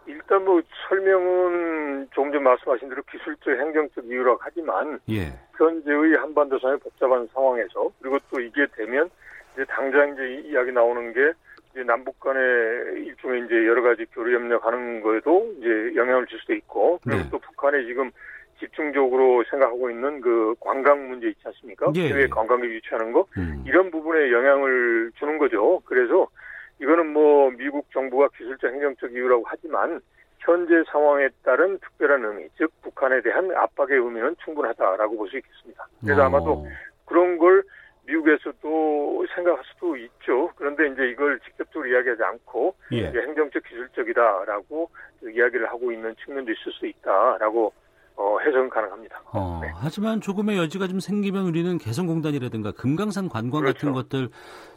일단 0.05 0.45
뭐 0.45 0.61
설명은 0.89 2.07
조금 2.13 2.31
전 2.33 2.43
말씀하신 2.43 2.91
대로 2.91 3.03
기술적 3.11 3.49
행정적 3.49 4.05
이유라고 4.05 4.39
하지만 4.43 5.01
예. 5.09 5.33
현재의 5.57 6.17
한반도 6.17 6.59
상의 6.59 6.79
복잡한 6.81 7.27
상황에서 7.33 7.91
그리고 8.03 8.19
또 8.31 8.41
이게 8.41 8.67
되면 8.77 9.09
이제 9.55 9.65
당장 9.65 10.13
이제 10.13 10.51
이야기 10.51 10.71
나오는 10.71 11.11
게 11.15 11.33
이제 11.71 11.83
남북 11.83 12.21
간의 12.21 12.43
일종의 13.07 13.47
이제 13.47 13.55
여러 13.67 13.81
가지 13.81 14.05
교류 14.13 14.35
협력하는 14.37 15.01
거에도 15.01 15.51
이제 15.57 15.97
영향을 15.97 16.27
줄 16.27 16.39
수도 16.41 16.53
있고 16.53 17.01
그리고 17.03 17.23
네. 17.23 17.29
또 17.31 17.39
북한에 17.39 17.87
지금 17.87 18.11
집중적으로 18.59 19.45
생각하고 19.51 19.91
있는 19.91 20.21
그 20.21 20.55
관광 20.61 21.09
문제 21.09 21.29
있지 21.29 21.41
않습니까? 21.45 21.91
예. 21.97 22.09
해외 22.09 22.27
관광객 22.29 22.71
유치하는 22.71 23.13
거 23.13 23.27
음. 23.39 23.65
이런 23.67 23.91
부분에 23.91 24.31
영향을 24.31 25.13
주는 25.19 25.39
거죠. 25.39 25.81
그래서 25.85 26.29
이거는 26.81 27.13
뭐 27.13 27.51
미국 27.51 27.91
정부가 27.93 28.29
기술적 28.37 28.73
행정적 28.73 29.13
이유라고 29.13 29.45
하지만 29.47 30.01
현재 30.39 30.83
상황에 30.91 31.29
따른 31.45 31.79
특별한 31.79 32.25
의미, 32.25 32.49
즉 32.59 32.71
북한에 32.83 33.21
대한 33.23 33.51
압박의 33.55 33.97
의미는 33.99 34.35
충분하다라고 34.45 35.17
볼 35.17 35.29
수 35.29 35.37
있겠습니다. 35.37 35.87
그래서 36.01 36.23
어. 36.23 36.25
아마도 36.25 36.67
그런 37.07 37.39
걸 37.39 37.63
미국에서도 38.07 39.27
생각할 39.35 39.63
수도 39.73 39.97
있죠. 39.97 40.51
그런데 40.57 40.89
이제 40.89 41.09
이걸 41.09 41.39
직접적으로 41.41 41.89
이야기하지 41.89 42.23
않고 42.23 42.75
예. 42.93 43.07
행정적 43.07 43.63
기술적이다라고 43.63 44.91
이야기를 45.23 45.69
하고 45.69 45.93
있는 45.93 46.15
측면도 46.25 46.51
있을 46.51 46.73
수 46.73 46.87
있다라고 46.87 47.73
어, 48.23 48.39
해석은 48.39 48.71
가능합니다. 48.71 49.21
어, 49.33 49.59
네. 49.61 49.73
하지만 49.75 50.21
조금의 50.21 50.57
여지가 50.57 50.87
좀 50.87 51.01
생기면 51.01 51.45
우리는 51.45 51.77
개성공단이라든가 51.77 52.71
금강산 52.71 53.29
관광 53.29 53.63
그렇죠. 53.63 53.75
같은 53.75 53.93
것들 53.93 54.29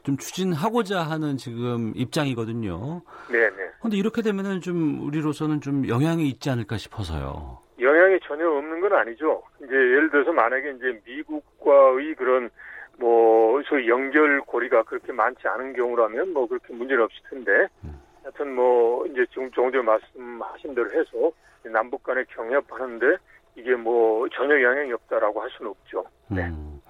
좀 0.01 0.17
추진하고자 0.17 1.03
하는 1.03 1.37
지금 1.37 1.93
입장이거든요. 1.95 3.03
네 3.31 3.49
네. 3.51 3.69
그런데 3.77 3.97
이렇게 3.97 4.23
되면은 4.23 4.61
좀 4.61 5.05
우리로서는 5.05 5.61
좀 5.61 5.87
영향이 5.87 6.27
있지 6.27 6.49
않을까 6.49 6.77
싶어서요. 6.77 7.59
영향이 7.79 8.19
전혀 8.23 8.49
없는 8.49 8.81
건 8.81 8.93
아니죠. 8.93 9.43
이제 9.59 9.73
예를 9.73 10.09
들어서 10.09 10.31
만약에 10.31 10.71
이제 10.77 10.99
미국과의 11.05 12.15
그런 12.15 12.49
뭐 12.97 13.61
소위 13.67 13.87
연결고리가 13.87 14.83
그렇게 14.83 15.11
많지 15.11 15.47
않은 15.47 15.73
경우라면 15.73 16.33
뭐 16.33 16.47
그렇게 16.47 16.73
문제는 16.73 17.03
없을 17.03 17.21
텐데 17.29 17.67
음. 17.83 18.01
하여튼 18.23 18.55
뭐 18.55 19.05
이제 19.05 19.23
지금 19.29 19.51
정도 19.51 19.83
말씀하신 19.83 20.73
대로 20.73 20.89
해서 20.91 21.31
남북 21.71 22.03
간에 22.03 22.23
경협하는데 22.29 23.17
이게 23.55 23.75
뭐 23.75 24.27
전혀 24.29 24.61
영향이 24.61 24.91
없다라고 24.93 25.41
할 25.41 25.49
수는 25.51 25.71
없죠. 25.71 26.03
네. 26.29 26.43
음. 26.47 26.81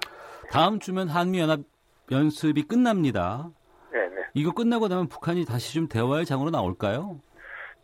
다음 0.52 0.80
주면 0.80 1.08
한미 1.08 1.40
연합 1.40 1.60
연습이 2.12 2.64
끝납니다. 2.64 3.50
네, 3.92 4.08
네. 4.10 4.22
이거 4.34 4.52
끝나고 4.52 4.88
나면 4.88 5.08
북한이 5.08 5.46
다시 5.46 5.74
좀 5.74 5.88
대화의 5.88 6.26
장으로 6.26 6.50
나올까요? 6.52 7.20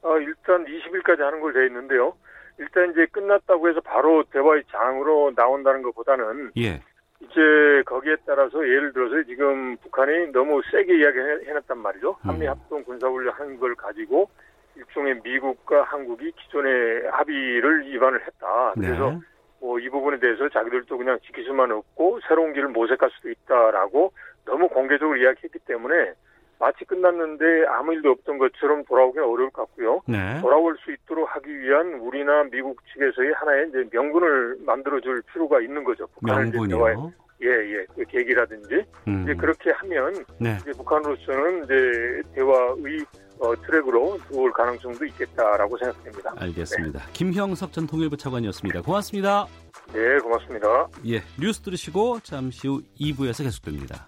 어, 0.03 0.17
일단 0.17 0.65
20일까지 0.65 1.19
하는 1.19 1.41
걸돼 1.41 1.67
있는데요. 1.67 2.13
일단 2.57 2.91
이제 2.91 3.05
끝났다고 3.11 3.69
해서 3.69 3.81
바로 3.81 4.23
대화의 4.31 4.63
장으로 4.71 5.31
나온다는 5.35 5.81
것보다는 5.83 6.51
예. 6.57 6.81
이제 7.21 7.83
거기에 7.85 8.15
따라서 8.25 8.59
예를 8.67 8.93
들어서 8.93 9.23
지금 9.23 9.77
북한이 9.77 10.31
너무 10.31 10.61
세게 10.71 10.97
이야기해놨단 10.97 11.77
말이죠. 11.77 12.11
음. 12.11 12.29
한미 12.29 12.45
합동 12.45 12.83
군사훈련 12.83 13.33
하는 13.33 13.59
걸 13.59 13.75
가지고 13.75 14.29
일종의 14.75 15.21
미국과 15.23 15.83
한국이 15.83 16.31
기존의 16.31 17.09
합의를 17.11 17.87
위반을 17.87 18.21
했다. 18.25 18.73
네. 18.77 18.87
그래서 18.87 19.11
네. 19.11 19.19
뭐 19.59 19.71
뭐이 19.71 19.89
부분에 19.89 20.19
대해서 20.19 20.49
자기들도 20.49 20.97
그냥 20.97 21.19
지킬 21.25 21.43
수만 21.45 21.71
없고 21.71 22.19
새로운 22.27 22.53
길을 22.53 22.69
모색할 22.69 23.09
수도 23.11 23.29
있다라고 23.29 24.11
너무 24.45 24.67
공개적으로 24.69 25.17
이야기했기 25.17 25.59
때문에 25.59 26.13
마치 26.59 26.85
끝났는데 26.85 27.65
아무 27.67 27.93
일도 27.93 28.11
없던 28.11 28.37
것처럼 28.37 28.83
돌아오기는 28.85 29.27
어려울 29.27 29.49
것 29.49 29.63
같고요. 29.63 30.01
네. 30.07 30.39
돌아올 30.41 30.77
수 30.77 30.91
있도록 30.91 31.27
하기 31.35 31.59
위한 31.59 31.95
우리나 31.95 32.43
미국 32.51 32.77
측에서의 32.93 33.33
하나의 33.33 33.69
이제 33.69 33.85
명분을 33.91 34.57
만들어줄 34.65 35.23
필요가 35.33 35.59
있는 35.59 35.83
거죠. 35.83 36.07
명분이요? 36.21 37.13
예, 37.43 37.47
예. 37.47 37.85
그 37.95 38.03
계기라든지 38.05 38.85
음. 39.07 39.23
이제 39.23 39.33
그렇게 39.33 39.71
하면 39.71 40.13
네. 40.39 40.57
이제 40.61 40.71
북한으로서는 40.73 41.63
이제 41.63 42.21
대화의 42.35 42.99
어, 43.41 43.55
트랙으로 43.65 44.19
들어올 44.27 44.53
가능성도 44.53 45.03
있겠다라고 45.05 45.75
생각됩니다. 45.77 46.31
알겠습니다. 46.37 46.99
네. 46.99 47.05
김형석 47.13 47.73
전 47.73 47.87
통일부 47.87 48.15
차관이었습니다. 48.15 48.83
고맙습니다. 48.83 49.47
네, 49.91 50.19
고맙습니다. 50.19 50.87
예, 51.07 51.23
뉴스 51.39 51.59
들으시고 51.61 52.19
잠시 52.21 52.67
후 52.67 52.81
2부에서 52.99 53.43
계속됩니다. 53.43 54.07